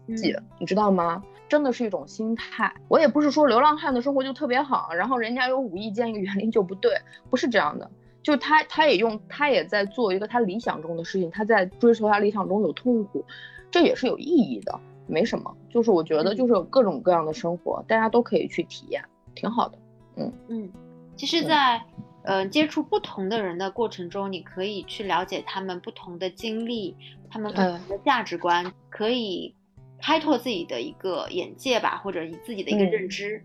[0.59, 1.23] 你知道吗？
[1.47, 2.73] 真的是一种心态。
[2.89, 6.97] 我也不是说流浪汉的生活就特别好，然后人家有五亿建一个园林就不对，
[7.29, 7.89] 不是这样的。
[8.23, 13.23] 就他，他也用，他也在做一个他理想中的事情，他在追求他理想中有痛苦，
[13.71, 15.55] 这也是有意义的，没什么。
[15.69, 19.79] 就是我觉得，就是有各种各样的生活，大家都可以去体验，挺好的。
[20.17, 20.71] 嗯嗯，
[21.15, 21.85] 其实，在。
[22.23, 26.95] 呃，接触不同的人的过程中，你可以去了解他们不同的经历，
[27.31, 29.55] 他们不同的价值观，可以
[30.03, 33.43] 开拓自己的一个眼界吧，或者以自己的一个认知。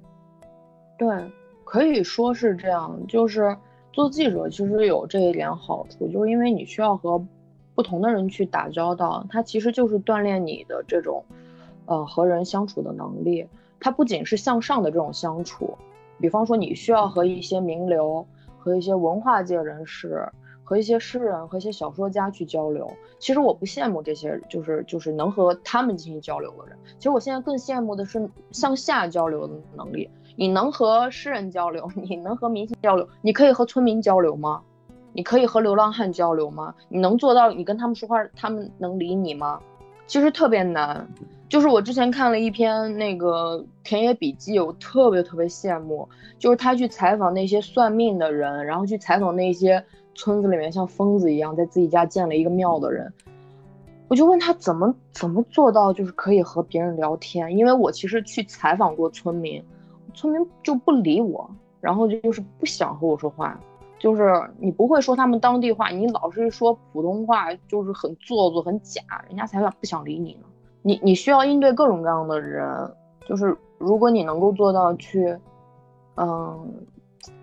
[1.00, 1.08] 对，
[1.64, 3.00] 可以说是这样。
[3.08, 3.56] 就是
[3.94, 7.26] 做记者其实有这一点好处，就是因为你需要和
[7.76, 11.24] 不同的人去打交道，它其实就是锻炼你的这种
[11.86, 13.48] 呃和人相处的能力。
[13.80, 15.78] 它不仅是向上的这种相处，
[16.20, 18.28] 比方说你需要和一些名流。
[18.66, 20.28] 和一些文化界人士、
[20.64, 22.92] 和一些诗人、和一些小说家去交流。
[23.20, 26.76] 其实我不羡慕这些，就是就是能和他们进行交流的人。
[26.98, 30.10] 其实我现在更羡慕的是向下交流的能力。
[30.36, 34.64] 你能和诗人交流， 你能和明星交流，你可以和村民交流吗？
[35.14, 36.74] 你可以和流浪汉交流吗？
[36.90, 37.52] 你能做到？
[37.52, 39.62] 你跟他们说话，他们能理你吗？
[40.08, 41.08] 其实特别难。
[41.48, 46.08] 就是我之前看了一篇那个田野笔记，我特别特别羡慕。
[46.40, 49.84] 就是他去采访那些算命的人，然后去采访那些
[50.16, 53.12] 村子里面像疯子一样在自己家建了一个庙的人。
[54.08, 57.56] 我就问他怎么怎么做到，就是可以和别人聊天。
[57.56, 59.64] 因为我其实去采访过村民，
[60.14, 61.50] 村民就不理我，
[61.80, 63.60] 然后就是不想和我说话。
[64.06, 70.42] 就是你不会说他们当地话，你老是说普通话，就是很做作、很假，人家才不想理你呢。
[70.84, 72.64] 你你需要应对各种各样的人，
[73.28, 75.36] 就是如果你能够做到去，
[76.18, 76.86] 嗯，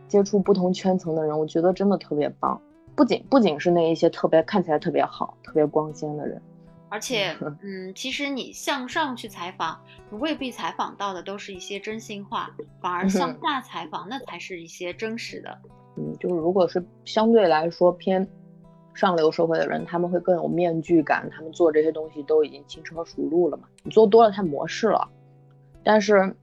[0.06, 2.60] 接触不同圈层的人，我觉得真的特别棒。
[2.94, 6.40] 不仅不仅是那一些特别看起来特别好、特别光鲜的人，
[6.88, 9.80] 而且， 嗯，其实你向上去采访，
[10.12, 12.50] 未必采访到的都是一些真心话，
[12.80, 15.58] 反而向下采访，那才是一些真实的。
[15.96, 18.28] 嗯，就是如果是相对来说偏。
[18.94, 23.62] 上流社会的人，他们会更有面具感，他们做这些东西都已经轻车熟路了嘛。
[23.84, 25.08] 你做多了，太模式了。
[25.82, 26.36] 但是，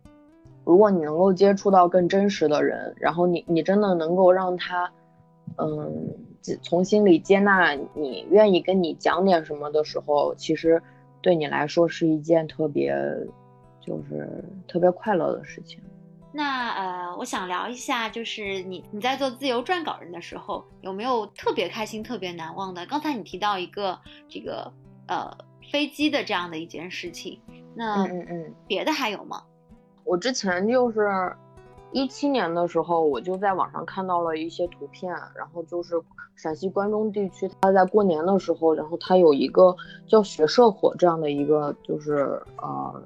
[0.65, 4.91] 如果你能够接触到更真实的人，然后你你真的能够让他，
[5.57, 6.09] 嗯，
[6.63, 10.81] 从心里接纳你，愿意跟你讲点什么的时候，其实
[11.21, 12.97] 对你来说是一件特别，
[13.79, 15.79] 就是特别快乐的事情。
[16.31, 22.85] 那呃，我想聊一下，就是你你在做自由撰稿人的时候，有没有特别开心、特别难忘的？
[22.85, 24.71] 刚才你提到一个这个
[25.07, 25.35] 呃
[25.71, 27.41] 飞机的这样的一件事情，
[27.75, 29.41] 那嗯嗯，别的还有吗？
[30.03, 31.35] 我之前就是
[31.91, 35.95] 一七年的时候，我就在网上看到了一些图片，然后就是
[36.35, 39.75] 陕西关中地区，他在过年的时候，然后他有一个
[40.07, 43.03] 叫学社火这样的一个，就是呃，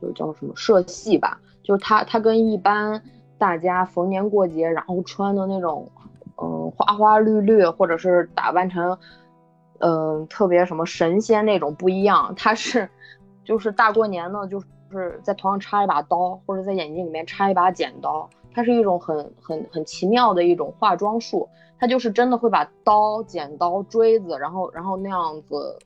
[0.00, 1.38] 就叫什么社戏吧。
[1.62, 3.02] 就是他，他跟一般
[3.38, 5.90] 大家逢年过节，然后穿的那种，
[6.42, 8.98] 嗯，花花绿绿，或者是打扮成，
[9.78, 12.34] 嗯，特别什么神仙那种不一样。
[12.36, 12.88] 他是，
[13.44, 14.60] 就是大过年的，就
[14.90, 18.28] 是在头上插一把刀，或者在眼睛里面插一把剪刀。
[18.54, 21.48] 它是一种很很很奇妙的一种化妆术。
[21.78, 25.76] 他就是真的会把刀、剪刀、锥子，然后然后那样子，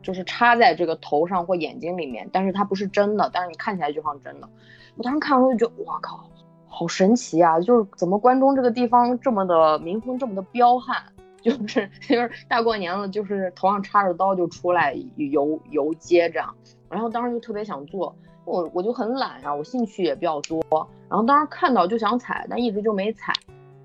[0.00, 2.28] 就是插在这个头上或眼睛里面。
[2.32, 4.48] 但是它不是真的，但是你看起来就像真的。
[4.96, 6.28] 我当时看完就觉得，哇靠，
[6.66, 7.58] 好神奇啊！
[7.60, 11.02] 就是怎么关中这个地方这么的民风这么的彪悍，
[11.42, 16.54] 就是就是大过年了，就是头上插着刀就出来游游街这样。
[16.88, 18.14] 然后当时就特别想做，
[18.44, 20.62] 我我就很懒啊，我兴趣也比较多。
[21.08, 23.32] 然后当时看到就想踩，但一直就没踩。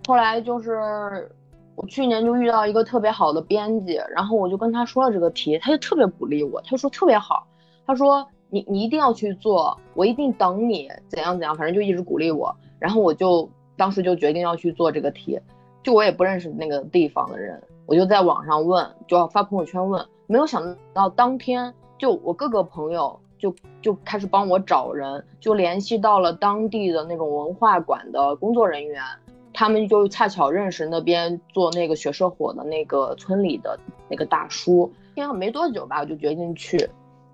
[0.08, 1.30] 后来就是
[1.76, 7.48] 我去年就遇到一个特别好的编辑，然后我就跟他说了这个题，他就特别鼓励我，他说特别好，
[7.86, 12.56] 他说你你一定要去做，我一定等你怎样怎样，反正就一直鼓励我。
[12.80, 15.40] 然后我就当时就决定要去做这个题，
[15.84, 29.02] 就我也不认识那个地方的人，我就在网上问，就要发朋友圈问，没有想到当天就我各个朋友就就开始帮我找人，就联系到了当地的那种文化馆的工作人员。
[29.54, 36.78] 他们就恰巧认识那边做那个雪社火的那个村里的那个大叔，听没多久吧，我就决定去，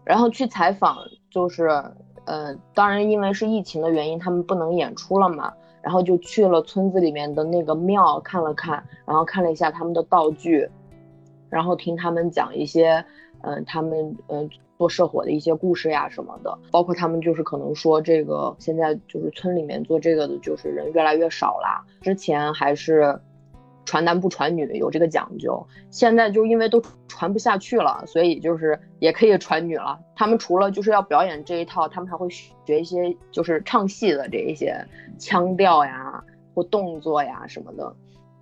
[0.04, 0.98] 然后去采访，
[1.30, 1.68] 就是，
[2.26, 10.70] 呃，当然因为是疫情的原因，他们不能演出了嘛，然后就去了村子里面的那个庙看了看，然后看了一下他们的道具，
[11.50, 13.04] 然后听他们讲一些，
[13.42, 14.50] 嗯，他们，嗯。
[14.76, 21.86] 做社火的一些故事呀什么的，包括他们就是可能说这个现在就是村里面做这个的，就是人越来越少啦。
[22.02, 23.18] 之前还是
[23.86, 30.00] 传男不传女有这个讲究，现在就因为都传不下去了，所以就是也可以传女了。
[30.16, 34.86] 他们除了就是要表演这一套，他们还会学一些就是唱戏的这一些
[35.20, 36.24] 腔调呀
[36.56, 37.96] 或动作呀什么的。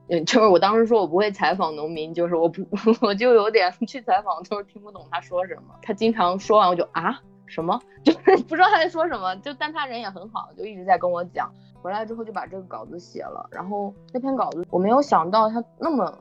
[0.10, 2.62] 嗯，就是我当时说我不会采访农民，就是我不，
[3.02, 5.74] 我就有点去采访，就是听不懂他说什么。
[5.82, 9.36] 他经常说完我就啊什么， 就是不知道他在说什么。
[9.38, 11.52] 就但他人也很好，就一直在跟我讲。
[11.82, 16.18] 回来之后就把这个稿子写了，然后那篇稿子我没有想到它那么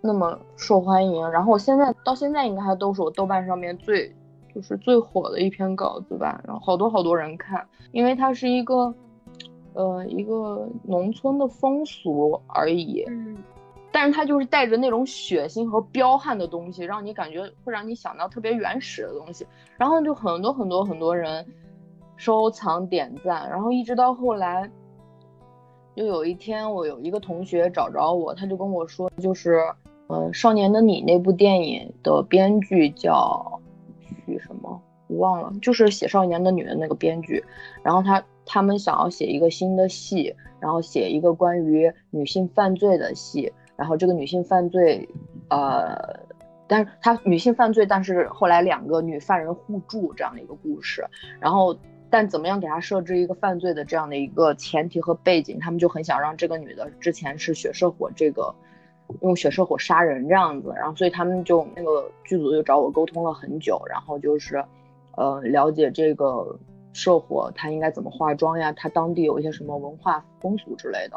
[0.00, 1.30] 那么受欢迎。
[1.30, 4.14] 然后我现在到现在应该还都是我豆瓣上面最
[4.54, 6.40] 就是最火的一篇稿子吧。
[6.44, 8.94] 然后好多好多人看，因为它是一个。
[9.74, 13.42] 呃，一个农村的风俗而已，嗯，
[13.90, 19.46] 但是它就是带着那种血腥和彪悍的东西，让你感觉会让你想到特别原始的东西，
[19.78, 21.42] 然后就很多很多很多人
[22.18, 24.70] 收藏点赞，然后一直到后来，
[25.94, 29.60] 就有一天我有一个同学找着我，他就跟我说，就是
[30.06, 33.60] 呃《少年的你》那部电影的编剧叫
[34.26, 37.44] 许什么，我忘了，就是写《少年的你》的那个编剧，
[37.82, 38.22] 然后他。
[38.44, 45.08] 他们想要写一个新的戏，然后写一个关于女性犯罪的戏，然后这个女性犯罪，
[45.48, 45.96] 呃，
[46.66, 51.06] 但是她女性犯罪，但是后来两个女犯人互助这样的一个故事，
[51.38, 51.72] 然后
[52.12, 58.54] 但怎么样给他设置一个犯罪的这样的一个前提和背景，他们就很想让这个女的之前是血社火这个
[59.22, 64.62] 用血社火杀人这样子，然后所以他们就那个剧组就找我沟通了很久，然后就是
[65.16, 66.58] 呃了解这个。
[66.94, 68.70] 社火，他应该怎么化妆呀？
[68.72, 71.16] 他当地有一些什么文化风俗之类的，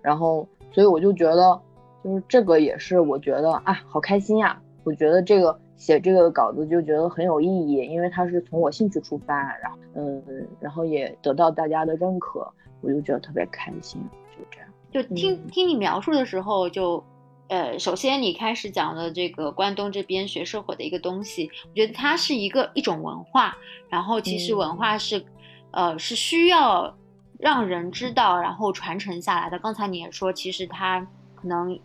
[0.00, 1.60] 然后，所以我就觉得，
[2.04, 4.62] 就是这个也是我觉得啊，好开心呀！
[4.84, 12.46] 我觉得这个写这个稿子就觉得很有意义，因为它是从我兴趣出发，然后，嗯，然后也得到大家的认可，
[12.80, 14.00] 我就觉得特别开心，
[14.30, 14.68] 就这样。
[14.90, 17.02] 就听听你描述的时候，就。
[17.48, 23.56] 呃，首先你开始讲的这个关东这边学社火的一个东西，我觉得它是一个一种文化，
[23.88, 25.24] 然后其实文化是，
[25.70, 26.92] 呃，是需要
[27.38, 29.56] 让人知道，然后传承下来的。
[29.60, 31.06] 刚才你也说，其实它
[31.36, 31.78] 可能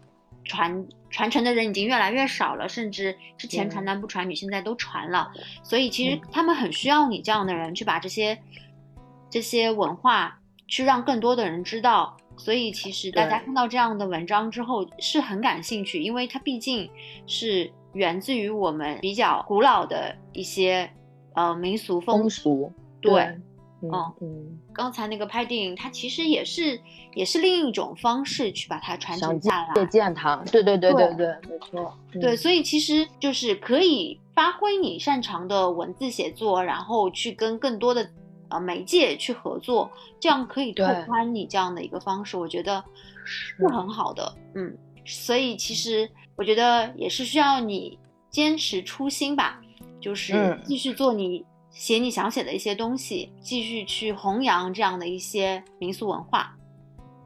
[0.43, 5.31] 传传承的人已经越来越少了，甚至之前传男不传女，现在都传了，
[5.61, 8.39] 所以其实他们很需要你这样的人去把这些
[9.29, 12.17] 这些文化去让更多的人知道。
[12.37, 16.89] 所以其实大家看到这样的文章之后是很感兴趣，因为它毕竟
[17.27, 20.89] 是源自于我们比较古老的一些
[21.35, 22.73] 呃民俗风俗。
[22.99, 23.37] 对，
[23.83, 24.59] 嗯嗯。
[24.73, 26.79] 刚才那个拍电影，它其实也是
[27.13, 30.35] 也是另一种方式去把它传承下来，借鉴它。
[30.51, 31.97] 对对对对对，没错。
[32.13, 38.07] 对，所以其实就是可以发挥你擅长的文字写作，然后去跟更多的。
[38.53, 42.83] 呃，媒介去合作，这样可以拓宽你这样的一个方式，我觉得
[43.23, 44.29] 是很好的。
[44.55, 47.97] 嗯，所以其实我觉得也是需要你
[48.29, 49.61] 坚持初心吧，
[50.01, 56.55] 就是继续做你写你想写的一些东西，继续去弘扬这样的一些民俗文化。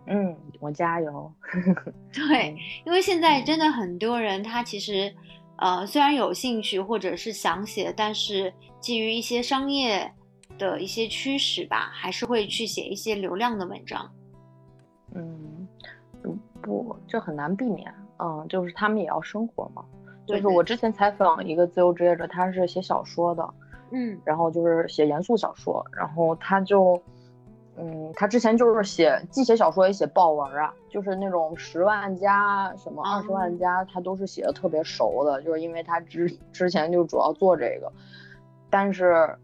[0.08, 1.32] 嗯，我加油。
[2.14, 5.14] 对，因为现在真的很多人他其实
[5.58, 10.12] 呃虽然有兴趣或者是想写，但是基于一些商业。
[10.58, 14.10] 的一些驱使吧，还是会去写一些流量的文章。
[15.14, 15.68] 嗯，
[16.62, 17.94] 不，这很难避免。
[18.20, 19.84] 嗯，就是他们也要生活嘛。
[20.26, 23.54] 就是我之前采访一个自由职业者，他是写小说的，
[23.92, 27.02] 嗯，然后就是写严肃小说，然后他就，
[27.78, 37.92] 嗯，他之前就是写既写小说也写报文啊，就是那种十万加什么二十万加，他都是写的特别熟的，就是因为他之之前就主要做这个，
[38.70, 39.36] 但是。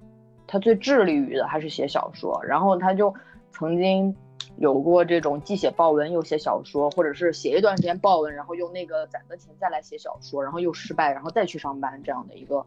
[0.48, 3.14] 他最致力于的还是写小说，然后他就
[3.54, 4.14] 曾经
[4.58, 12.66] 有过这种既写报文又写小说，或者是写一段时间报文，然后用那个攒的钱再来写小说，然后又失败，然后再去上班这样的一个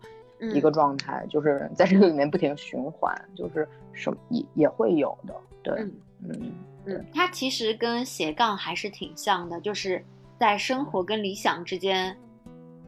[0.52, 5.34] 一个状态，就是在这个里面不停循环，就是什么也也会有的。
[5.62, 5.74] 对，
[6.22, 6.52] 嗯
[6.86, 10.04] 嗯，它其实跟斜杠还是挺像的，就是
[10.38, 12.16] 在生活跟理想之间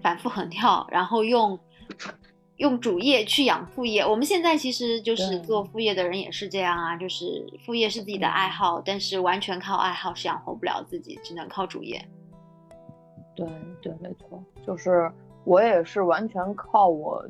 [0.01, 1.59] 反复横跳，然后用。
[2.57, 12.03] 用主业去养副业，我们现在其实就是做副业的人也是这样啊，就是副业是自己的爱好，但是完全靠爱好是养活不了自己，只能靠主业。
[13.35, 13.47] 对
[13.83, 15.13] 对，没错，就是
[15.45, 17.23] 我也是完全靠我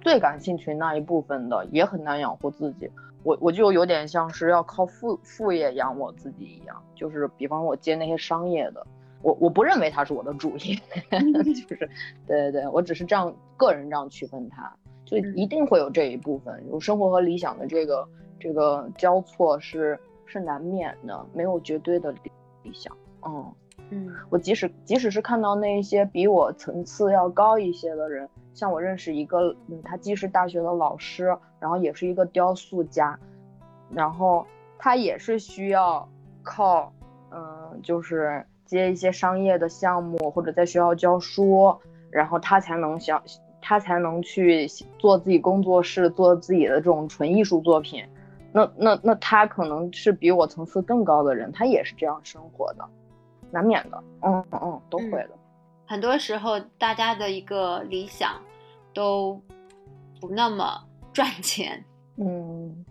[0.00, 2.90] 最感兴趣那一部分的，也很难养活自己。
[3.22, 8.86] 我我就有点像是要靠副副业养我自己一样，就是比方我接那些商业的。
[9.22, 10.74] 我我不认为它是我的主业，
[11.68, 11.90] 就是
[12.26, 14.74] 对对对，我只是这样个人这样区分它，
[15.04, 18.08] 就一定会有这一部分，有生活和理想的这个
[18.38, 22.10] 这个交错是是难免的，没有绝对的
[22.62, 22.96] 理想。
[23.26, 23.52] 嗯
[23.90, 33.18] 嗯，我即使即使是看到那些比我层次要高一些的人，像我认识一个，嗯，他既是大学的老师，然后也是一个雕塑家，
[33.90, 34.46] 然后
[34.78, 36.08] 他也是需要
[36.42, 36.92] 靠，
[37.30, 38.44] 嗯，就是。
[38.66, 41.76] 接一些商业的项目，或者在学校教书，
[42.08, 43.20] 然后他才能想，
[43.60, 44.64] 他才能去
[44.96, 48.04] 做自己工作室，做自己的这种纯艺术作品。
[48.52, 52.88] 那那那他可能是比我层次更高的人，他也是这样生活的，
[53.50, 54.02] 难免的。
[54.22, 55.30] 嗯嗯，都会的。
[55.86, 58.40] 很多时候，大家的一个理想
[58.94, 59.40] 都
[60.20, 60.82] 不那么
[61.12, 61.84] 赚钱。
[62.16, 62.84] 嗯。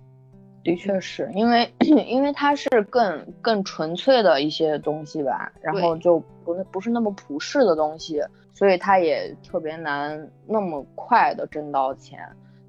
[0.62, 8.22] 的确是因为， 因为它是更更纯粹的一些东西吧，然后就不不是那么普世的东西，
[8.54, 12.20] 所以它也特别难那么快的挣到钱。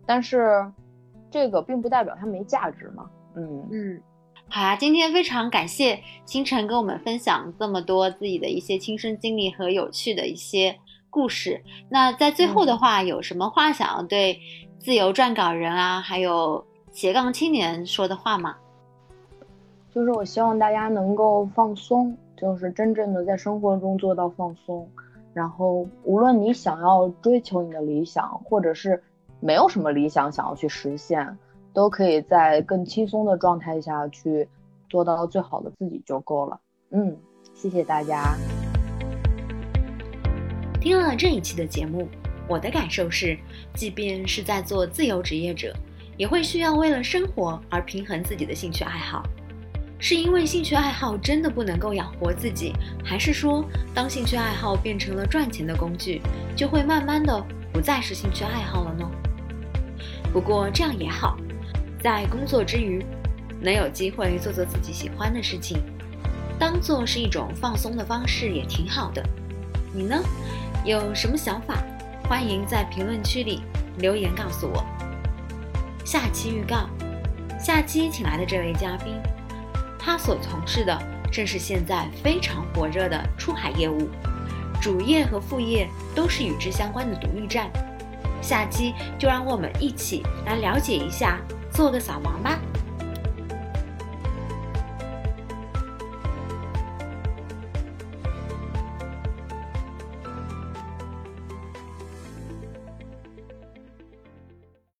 [0.06, 0.64] 但是，
[1.32, 3.10] 这个并不代表它没价值嘛。
[3.34, 4.00] 嗯嗯，
[4.52, 10.76] 好呀，今天非常感谢星辰跟我们分享这么多自己的一些亲身经历和有趣的一些
[11.08, 11.62] 故事。
[11.88, 14.40] 那在最后的话，有什么话想要对
[14.78, 16.64] 自由撰稿人啊，还有？
[16.92, 18.56] 斜杠青年说的话吗？
[19.94, 24.90] 就是我希望大家能够放松，就是真正的在生活中做到放松。
[25.32, 29.00] 然后，无论你想要追求你的理想，或者是
[29.38, 31.38] 没有什么理想想要去实现，
[31.72, 34.48] 都可以在更轻松的状态下去
[34.88, 36.60] 做到最好的自己就够了。
[36.90, 37.16] 嗯，
[37.54, 38.36] 谢谢大家。
[40.80, 42.08] 听了这一期的节目，
[42.48, 43.38] 我的感受是，
[43.74, 45.74] 即便是在做自由职业者。
[46.16, 49.22] 也会需要为了生活而平衡自己的兴趣爱好，
[49.98, 53.64] 是因为兴趣爱好真的不能够养活自己，还是说
[53.94, 56.20] 当兴趣爱好变成了赚钱的工具，
[56.54, 57.42] 就会慢慢的
[57.72, 59.10] 不再是兴趣爱好了呢？
[60.30, 61.38] 不过这样也好，
[62.02, 63.04] 在工作之余，
[63.60, 65.82] 能有机会做做自己喜欢的事情，
[66.58, 69.22] 当做是一种放松的方式也挺好的。
[69.92, 70.16] 你呢？
[70.82, 71.76] 有什么想法？
[72.24, 73.60] 欢迎在评论区里
[73.98, 74.82] 留言告诉我。
[76.02, 76.88] 下期预告：
[77.58, 79.20] 下期请来的这位嘉宾，
[79.98, 80.98] 他所从事的
[81.30, 84.08] 正是现在非常火热的出海业务，
[84.80, 87.70] 主业和副业都是与之相关的独立站。
[88.40, 91.38] 下期就让我们一起来了解一下，
[91.72, 92.58] 做个扫盲吧。